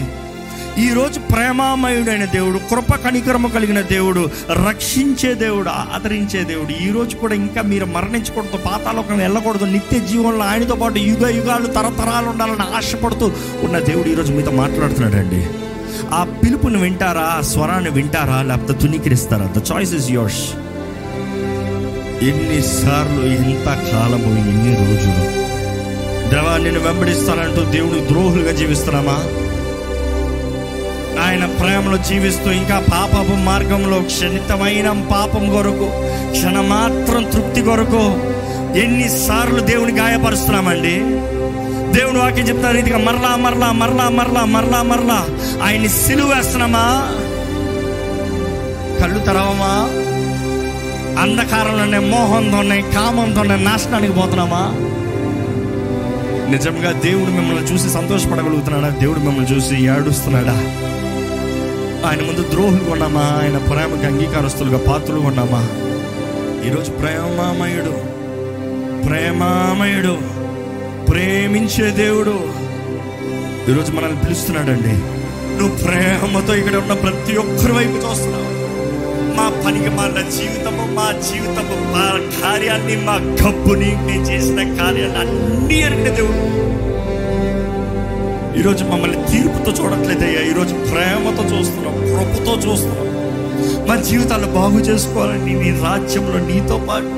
ఈరోజు 0.77 1.19
ప్రేమామయుడైన 1.31 2.25
దేవుడు 2.25 2.59
కృప 2.69 2.95
కణికరమ 2.95 3.47
కలిగిన 3.47 3.81
దేవుడు 3.81 4.21
రక్షించే 4.67 5.33
దేవుడు 5.33 5.69
ఆదరించే 5.93 6.43
దేవుడు 6.43 6.73
ఈరోజు 6.83 7.15
కూడా 7.15 7.35
ఇంకా 7.35 7.61
మీరు 7.61 7.85
మరణించకూడదు 7.85 8.57
పాతాలోకం 8.65 9.17
వెళ్ళకూడదు 9.17 9.65
నిత్య 9.65 9.99
జీవనంలో 9.99 10.43
ఆయనతో 10.43 10.75
పాటు 10.75 10.99
యుగ 11.01 11.29
యుగాలు 11.29 11.67
తరతరాలు 11.67 12.29
ఉండాలని 12.29 12.75
ఆశపడుతూ 12.77 13.27
ఉన్న 13.63 13.79
దేవుడు 13.79 14.09
ఈరోజు 14.09 14.33
మీతో 14.33 14.51
మాట్లాడుతున్నాడండి. 14.51 15.41
ఆ 16.13 16.23
పిలుపుని 16.43 16.81
వింటారా 16.81 17.25
ఆ 17.31 17.41
స్వరాన్ని 17.41 17.89
వింటారా 17.89 18.41
లేకపోతే 18.41 18.73
తునీకరిస్తారా 18.79 19.45
ద 19.57 19.61
చాయిస్ 19.71 19.93
ఇస్ 19.93 20.11
యోర్స్ 20.11 20.43
ఎన్నిసార్లు 22.21 23.25
ఎంత 23.25 23.65
కాలము 23.65 24.37
ఎన్ని 24.37 24.75
రోజులు. 24.75 25.45
దేవా 26.29 26.57
నేను 26.57 26.79
వెంబడిస్తానంటూ 26.79 27.71
దేవుడు 27.71 28.07
ద్రోహులుగా 28.07 28.51
జీవిస్తున్నామా? 28.51 29.23
ఆయన 31.25 31.45
ప్రేమలో 31.45 31.97
జీవిస్తూ 31.97 32.51
ఇంకా 32.51 32.85
పాపపు 32.91 33.31
మార్గంలో 33.31 34.01
క్షణితమైన 34.01 35.07
పాపం 35.11 35.49
కొరకు 35.49 35.89
క్షణమాత్రం 36.31 37.23
తృప్తి 37.23 37.61
కొరకు 37.61 38.19
ఎన్నిసార్లు 38.79 39.59
దేవుని 39.59 39.93
గాయపరుస్తున్నామండి. 39.93 40.99
దేవుని 41.99 42.19
వాక్యం 42.19 42.47
చెప్తున్న 42.47 42.71
రీతిగా 42.71 42.97
మరలా 42.97 43.35
మరలా 43.35 43.71
మరలా 43.71 44.09
మరలా 44.09 44.45
మరలా 44.45 44.81
మరలా 44.81 45.27
ఆయన్ని 45.63 45.89
సిలువేస్తున్నామా? 45.89 47.13
కళ్ళు 49.01 49.19
తెరవమా? 49.19 50.04
అంధకారంలోనే 51.19 51.99
మోహంతోనే 51.99 52.81
కామంతోనే 52.81 53.55
నాశనానికి 53.55 54.13
పోతున్నామా? 54.13 54.71
నిజంగా 56.51 56.91
దేవుడు 56.91 57.31
మిమ్మల్ని 57.31 57.63
చూసి 57.63 57.89
సంతోషపడగలుగుతున్నాడా? 57.89 58.89
దేవుడు 58.99 59.19
మిమ్మల్ని 59.19 59.55
చూసి 59.55 59.75
ఏడుస్తున్నాడా? 59.75 60.53
ఆయన 62.09 62.21
ముందు 62.21 62.49
ద్రోహులు 62.51 62.91
ఉన్నామా? 62.91 63.21
ఆయన 63.21 63.57
ప్రేమకి 63.57 64.05
అంగీకారస్తులుగా 64.05 64.77
పాత్రలు 64.77 65.19
ఉన్నామా? 65.19 65.67
ఈరోజు 66.67 66.91
ప్రేమామయుడు 66.91 68.15
ప్రేమామయుడు 69.07 70.17
ప్రేమించే 71.11 71.91
దేవుడు 71.91 72.65
ఈరోజు 73.71 73.91
మనల్ని 73.91 74.19
పిలుస్తున్నాడండి. 74.19 74.93
నువ్వు 75.57 75.77
ప్రేమతో 75.77 76.55
ఇక్కడ 76.55 76.75
ఉన్న 76.75 76.93
ప్రతి 76.93 77.37
ఒక్కరి 77.37 77.71
వైపు 77.71 77.95
చూస్తున్నావు. 77.95 78.64
మా 79.35 79.63
పనికి 79.65 79.89
మాల 79.89 80.21
జీవితము 80.37 80.93
మా 80.93 81.07
జీవితము 81.11 81.75
మా 81.93 82.05
కార్యాన్ని 82.41 82.95
మా 82.95 83.15
గబ్బుని 83.15 83.91
నేను 84.07 84.23
చేసిన 84.23 84.77
కార్యాన్ని 84.77 85.19
అన్ని 85.19 85.79
ఎరిగిన 85.81 86.09
దేవుడు. 86.15 86.43
ఈరోజు 88.59 88.83
మమ్మల్ని 88.83 89.17
తీర్పుతో 89.17 89.71
చూడట్లేదయ్యా. 89.71 90.41
ఈరోజు 90.41 90.73
ప్రేమతో 90.73 91.43
చూస్తున్నాం 91.43 91.93
కృపతో 91.93 92.53
చూస్తున్నాం. 92.55 93.05
మా 93.87 93.95
జీవితాన్ని 93.95 94.47
బాగు 94.47 94.79
చేసుకోవాలని 94.79 95.53
నీ 95.53 95.69
రాజ్యంలో 95.83 96.39
నీతో 96.39 96.77
పాటు 96.89 97.11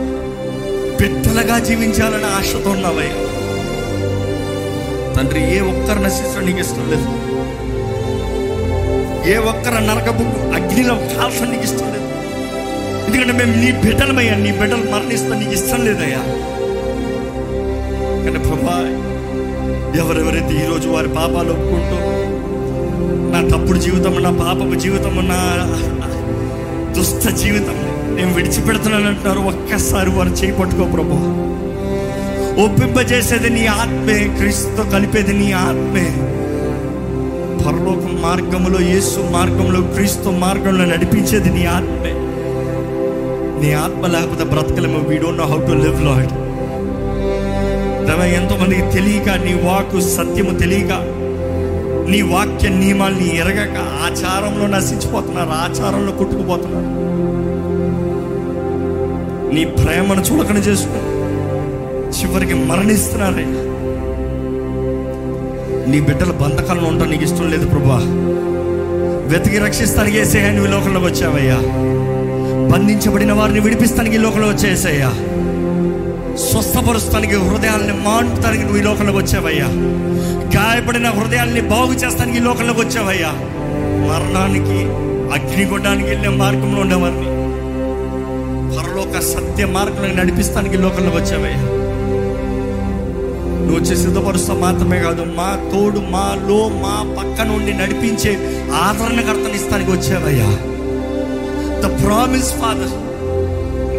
పెద్దలుగా 0.97 1.59
జీవించాలని 1.59 2.25
ఆశతో 2.25 2.69
ఉన్నావయ్యా. 2.69 3.17
తండ్రి 5.15 5.57
ఏ 5.57 5.59
ఒక్కరు 5.59 5.99
నశించడం 5.99 6.45
నీకు 6.45 6.59
ఇష్టం 6.59 6.89
లేదు. 6.91 7.36
ఏ 9.27 9.37
ఒక్కరు 9.37 9.79
నరకపు 9.85 10.23
అగ్నిలో 10.57 10.95
కాల్చడం 10.95 11.49
నీకు 11.51 11.63
ఇష్టం 11.63 11.87
లేదు. 11.93 12.07
ఎందుకంటే 13.07 13.33
మేము 13.33 13.53
నీ 13.63 13.69
బిడ్డలమయ్యా 13.71 14.35
నీ 14.35 14.51
బిడ్డలు 14.51 14.91
మరణిస్తా 14.91 15.39
నీకు 15.39 15.51
ఇష్టం 15.51 15.85
లేదయ్యా. 15.85 16.21
కానీ 18.23 18.39
ప్రభా 18.39 18.77
ఎవరెవరైతే 20.01 20.53
ఈరోజు 20.63 20.87
వారి 20.89 21.07
పాపాలు 21.07 21.51
ఒప్పుకుంటూ 21.51 21.97
నా 23.31 23.39
తప్పుడు 23.41 23.79
జీవితం 23.79 24.23
నా 24.23 24.31
పాపపు 24.43 24.75
జీవితం 24.75 25.27
నా 25.27 25.39
దుష్ట 26.95 27.29
జీవితం 27.29 27.77
నేను 28.15 28.33
విడిచిపెడుతున్నాను 28.33 29.07
అంటున్నారు 29.07 29.39
ఒక్కసారి 29.39 30.09
వారు 30.09 30.29
చేపట్టుకో 30.29 30.85
ప్రభు. 30.85 31.17
ఒప్పింపజేసేది 32.63 33.49
నీ 33.49 33.67
ఆత్మే 33.67 34.17
క్రీస్తుతో 34.37 34.83
కలిపేది 34.83 35.33
నీ 35.33 35.51
ఆత్మే. 35.51 36.05
పరలోక 37.67 38.03
మార్గంలో 38.21 38.79
యేసు 38.81 39.19
మార్గంలో 39.31 39.81
క్రీస్తు 39.81 40.29
మార్గంలో 40.29 40.85
నడిపించేది 40.85 41.49
నీ 41.49 41.65
ఆత్మే. 41.65 42.13
నీ 43.61 43.73
ఆత్మ 43.73 44.07
లేకపోతే 44.07 44.43
బ్రతకలేము. 44.43 45.09
We 45.09 45.17
don't 45.17 45.37
know 45.37 45.45
how 45.45 45.57
to 45.57 45.71
live 45.71 46.01
Lord 46.05 46.31
దేవా 48.07 48.25
ఎంతో 48.25 48.55
మందికి 48.55 48.81
తెలియక 48.81 49.29
నీ 49.29 49.53
వాకు 49.53 49.99
సత్యము 49.99 50.57
తెలియక 50.57 50.93
నీ 52.11 52.21
వాక్య 52.21 52.69
నియమాల్ని 52.69 53.37
ఎరగక 53.37 53.77
ఆచారంలో 53.77 54.67
నశించిపోతున్నారు 54.67 55.49
ఆచారంలో 55.49 56.11
కొట్టుకుపోతున్నారు. 56.11 56.91
నీ 59.55 59.65
ప్రేమను 59.65 60.21
చులకన 60.21 60.57
చేసుకుని 60.57 61.07
చివరికి 62.19 62.53
మరణిస్తున్నారే. 62.53 63.66
నీ 65.87 65.99
బిడ్డల 65.99 66.31
బంధకాలను 66.31 66.87
ఉండడం 66.87 67.09
నీకు 67.09 67.23
ఇష్టం 67.23 67.51
లేదు 67.51 67.65
ప్రభా. 67.67 67.99
వెతికి 69.27 69.57
రక్షిస్తానికి 69.57 70.17
వేసేయా 70.17 70.51
నువ్వు 70.51 70.67
ఈ 70.67 70.71
లోకంలోకి 70.71 71.05
వచ్చావయ్యా. 71.05 71.57
బంధించబడిన 72.71 73.33
వారిని 73.33 73.59
విడిపిస్తానికి 73.59 74.15
ఈ 74.15 74.19
లోకంలో 74.19 74.47
వచ్చేసాయ్యా. 74.47 75.09
స్వస్థపరుస్తానికి 76.37 77.35
హృదయాల్ని 77.35 77.93
మాంటానికి 77.93 78.63
నువ్వు 78.63 78.79
ఈ 78.79 78.81
లోకంలోకి 78.81 79.17
వచ్చావయ్యా. 79.17 79.65
గాయపడిన 80.55 81.09
హృదయాల్ని 81.09 81.61
బాగు 81.61 81.93
చేస్తానికి 81.93 82.37
ఈ 82.37 82.41
లోకంలోకి 82.41 82.79
వచ్చావయ్యా. 82.79 83.31
మరణానికి 84.09 84.79
అగ్నిగుండానికి 85.33 86.09
వెళ్ళే 86.09 86.29
మార్గంలో 86.29 86.81
ఉండేవారిని 86.81 87.27
పరలోక 88.77 89.19
సత్య 89.19 89.65
మార్గంలో 89.65 90.23
నడిపిస్తానికి 90.23 90.77
లోకంలోకి 90.77 91.17
వచ్చావయ్యా. 91.17 91.76
నువ్వు 93.67 93.83
వచ్చి 93.83 93.95
సిద్ధపరుస్తా 93.97 94.53
మాత్రమే 94.53 94.99
కాదు 94.99 95.23
మా 95.37 95.69
తోడు 95.71 95.99
మాలో 96.11 96.67
మా 96.83 97.15
పక్క 97.17 97.41
నుండి 97.41 97.73
నడిపించే 97.73 98.31
ఆదరణకర్తని 98.73 99.55
ఇస్తానికి 99.55 99.91
వచ్చావయ్యా. 99.91 100.49
ద 101.81 102.03
ప్రామిస్ 102.03 102.53
ఫాదర్ 102.53 102.93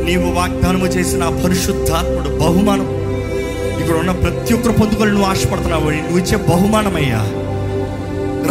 నీవు 0.04 0.30
వాగ్దానము 0.30 0.86
చేసిన 0.86 1.28
పరిశుద్ధాత్ముడు 1.44 2.38
బహుమానం. 2.38 2.88
ఇక్కడ 3.80 3.96
ఉన్న 3.96 4.12
ప్రతి 4.12 4.54
ఒక్కరు 4.54 4.72
పొందుకొని 4.72 5.10
నువ్వు 5.10 5.30
ఆశపడుతున్నావు 5.30 5.90
నువ్వు 5.90 6.18
ఇచ్చే 6.18 6.36
బహుమానమయ్యా. 6.36 7.20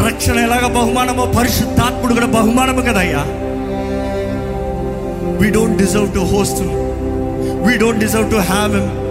రక్షణ 0.05 0.39
ఎలాగ 0.39 0.67
బహుమానమో 0.67 1.25
పరిశుద్ధాత్ముడు 1.37 2.13
కూడా 2.13 2.25
బహుమానము 2.27 2.81
కదయ్యా. 2.81 3.23
We 5.41 5.49
don't 5.49 5.77
deserve 5.77 6.13
to 6.13 6.19
host 6.19 6.61
we 7.67 7.77
don't 7.77 7.99
deserve 7.99 8.31
to 8.31 8.35
have 8.35 8.75
him 8.75 9.06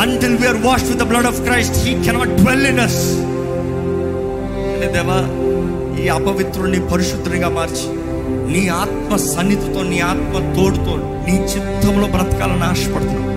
until 0.00 0.36
we are 0.36 0.56
wash 0.56 0.84
with 0.84 0.98
the 0.98 1.02
blood 1.02 1.26
of 1.26 1.40
Christ 1.40 1.76
he 1.76 2.02
cannot 2.04 2.30
dwell 2.30 2.66
in 2.66 2.80
us 2.80 3.00
దేవా 4.94 5.18
ఈ 6.02 6.08
అపవిత్రుడిని 6.08 6.88
పరిశుద్ధునిగా 6.88 7.48
మార్చి 7.48 7.86
నీ 8.52 8.68
ఆత్మ 8.68 9.16
సన్నిధితో 9.16 9.82
నీ 9.82 10.00
ఆత్మ 10.00 10.54
తోడుతో 10.56 10.94
నీ 11.26 11.32
చిత్తంలో 11.32 12.06
బ్రతకాలని 12.06 12.62
ఆశపడుతున్నావు 12.62 13.28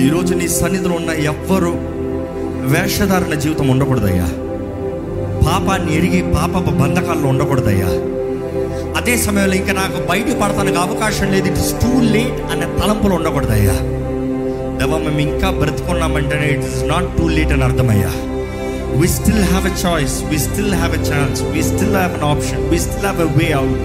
ఈరోజు 0.00 0.34
నీ 0.34 0.48
సన్నిధిలో 0.48 0.94
ఉన్న 0.94 1.10
ఎవ్వరు 1.10 1.72
వేషధారణ 2.72 3.34
జీవితం 3.34 3.68
ఉండకూడదయ్యా. 3.68 4.26
పాపాన్ని 5.46 5.96
ఎరిగి 5.96 6.22
పాపపు 6.22 6.70
బంధకాల్లో 6.70 7.28
ఉండకూడదయ్యా. 7.28 7.90
అదే 8.96 9.16
సమయంలో 9.16 9.54
ఇంకా 9.54 9.72
నాకు 9.72 10.08
బయట 10.08 10.26
పడతానికి 10.42 10.78
అవకాశం 10.78 11.32
లేదు. 11.32 11.46
ఇట్ 11.46 11.58
ఇస్ 11.58 11.72
టూ 11.72 12.00
లేట్ 12.00 12.52
అనే 12.52 12.66
తలంపులు 12.80 13.14
ఉండకూడదయ్యా. 13.14 13.76
దేవా 14.78 14.98
మేము 14.98 15.20
ఇంకా 15.26 15.48
బ్రతుకున్నామంటేనే 15.58 16.48
it 16.54 16.66
is 16.70 16.80
not 16.90 17.08
too 17.16 17.24
late 17.28 17.52
అని 17.54 17.64
అర్థమయ్యా. 17.64 18.10
We 19.00 19.08
still 19.14 19.44
have 19.44 19.64
a 19.66 19.74
choice 19.82 20.16
we 20.30 20.38
still 20.44 20.74
have 20.74 20.92
a 20.94 21.02
chance 21.08 21.40
we 21.52 21.62
still 21.68 21.96
have 21.96 22.14
an 22.14 22.26
option 22.30 22.62
we 22.70 22.78
still 22.84 23.06
have 23.06 23.20
a 23.20 23.30
way 23.38 23.48
out 23.58 23.82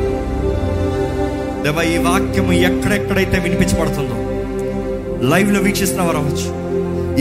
దేవా 1.65 1.83
ఈ 1.89 1.97
వాక్యము 2.05 2.53
ఎక్కడెక్కడైతే 2.69 3.37
వినిపించబడుతుందో 3.39 4.17
లైవ్లో 5.31 5.59
వీక్షిస్తున్న 5.61 6.05
వారు 6.07 6.19
అవ్వచ్చు 6.21 6.49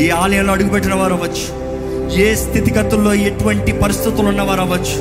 ఈ 0.03 0.11
ఆలయంలో 0.21 0.53
అడుగుపెట్టిన 0.53 0.95
వారు 0.95 1.17
అవ్వచ్చు 1.19 1.49
ఏ 2.19 2.29
స్థితిగతుల్లో 2.43 3.13
ఎటువంటి 3.29 3.73
పరిస్థితులు 3.83 4.29
ఉన్నవారు 4.29 4.63
అవ్వచ్చు 4.63 4.97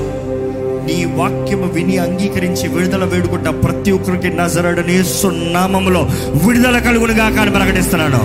నీ 0.91 1.03
వాక్యము 1.17 1.67
విని 1.75 1.95
అంగీకరించి 1.97 2.65
విడుదల 2.67 3.03
వేడుకుంటా 3.03 3.51
ప్రతి 3.63 3.91
ఒక్కరికి 3.91 4.29
నజరడని 4.29 4.95
నామములో 5.53 6.01
విడుదల 6.43 6.77
కలుగునుగా 6.79 7.27
కానీ 7.29 7.51
ప్రకటిస్తున్నాను 7.51 8.21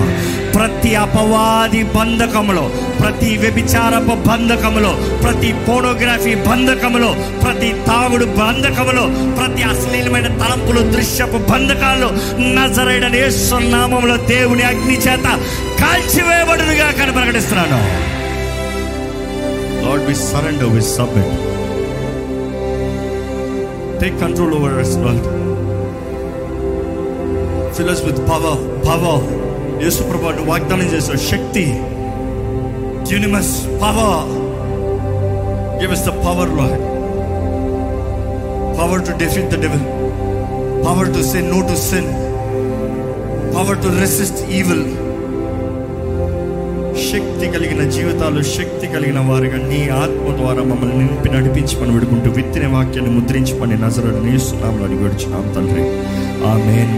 ప్రతి 0.57 0.91
అపవాది 0.95 1.83
బంధకములో 1.97 2.65
ప్రతి 3.01 3.31
వ్యభిచారపు 3.37 4.15
బంధకములో 4.29 4.93
ప్రతి 5.23 5.51
పోనోగ్రఫీ 5.67 6.35
బంధకములో 6.49 7.11
ప్రతి 7.43 7.71
తాగుడు 7.87 8.29
బంధకములో 8.39 9.05
ప్రతి 9.39 9.63
అశ్లీలమైన 9.63 10.31
తలంపులు 10.43 10.83
దృశ్యపు 10.93 11.41
బంధకాలు 11.53 12.11
నజరైన 12.57 13.09
నామములో 13.71 14.17
దేవుని 14.27 14.63
అగ్ని 14.63 14.99
చేత 15.07 15.27
కాల్చివేయబడునుగా 15.83 16.91
కానీ 17.01 17.13
ప్రకటిస్తున్నాను 17.13 17.81
Lord, 19.81 20.01
we 20.03 20.15
surrender, 20.17 20.69
we 20.69 20.81
submit. 20.81 21.56
take 24.02 24.18
control 24.24 24.54
over 24.60 24.78
us 24.84 24.94
Lord 25.04 25.28
fill 27.76 27.92
us 27.94 28.02
with 28.08 28.20
power 28.32 28.56
power 28.90 29.16
Yesu 29.84 30.02
ప్రభు 30.10 30.32
నువ్వు 30.38 30.52
వాగ్దానం 30.54 30.90
చేసావు 30.94 31.22
శక్తి 31.32 31.64
యూనిమస్ 33.12 33.54
power 33.84 34.28
give 35.80 35.94
us 35.98 36.04
the 36.10 36.16
power 36.26 36.48
lord 36.60 36.76
power 38.80 39.00
to 39.08 39.14
defeat 39.24 39.48
the 39.54 39.60
devil 39.66 39.82
power 40.86 41.06
to 41.16 41.24
say 41.32 41.42
no 41.54 41.60
to 41.70 41.78
sin 41.88 42.06
power 43.56 43.76
to 43.84 43.90
resist 44.04 44.38
evil 44.60 44.82
శక్తి 47.17 47.47
కలిగిన 47.47 47.91
జీవితాలు 47.91 48.43
శక్తి 48.43 48.87
కలిగిన 48.87 49.19
వారిగా 49.19 49.69
నీ 49.69 49.89
ఆత్మ 49.89 50.37
ద్వారా 50.37 50.63
మమ్మల్ని 50.63 50.99
నింపి 50.99 51.29
నడిపించి 51.29 51.81
పని 51.81 51.93
విడుకుంటూ 51.95 52.31
విత్తిన 52.31 52.67
వాక్యాన్ని 52.67 53.21
ముద్రించి 53.21 53.61
పని 53.61 53.75
నజరని 53.83 54.31
నేస్తున్నాం 54.31 54.85
అని 54.85 54.95
విడుచున్నాం 54.95 55.53
తండ్రి. 55.57 55.83
ఆమె 56.47 56.95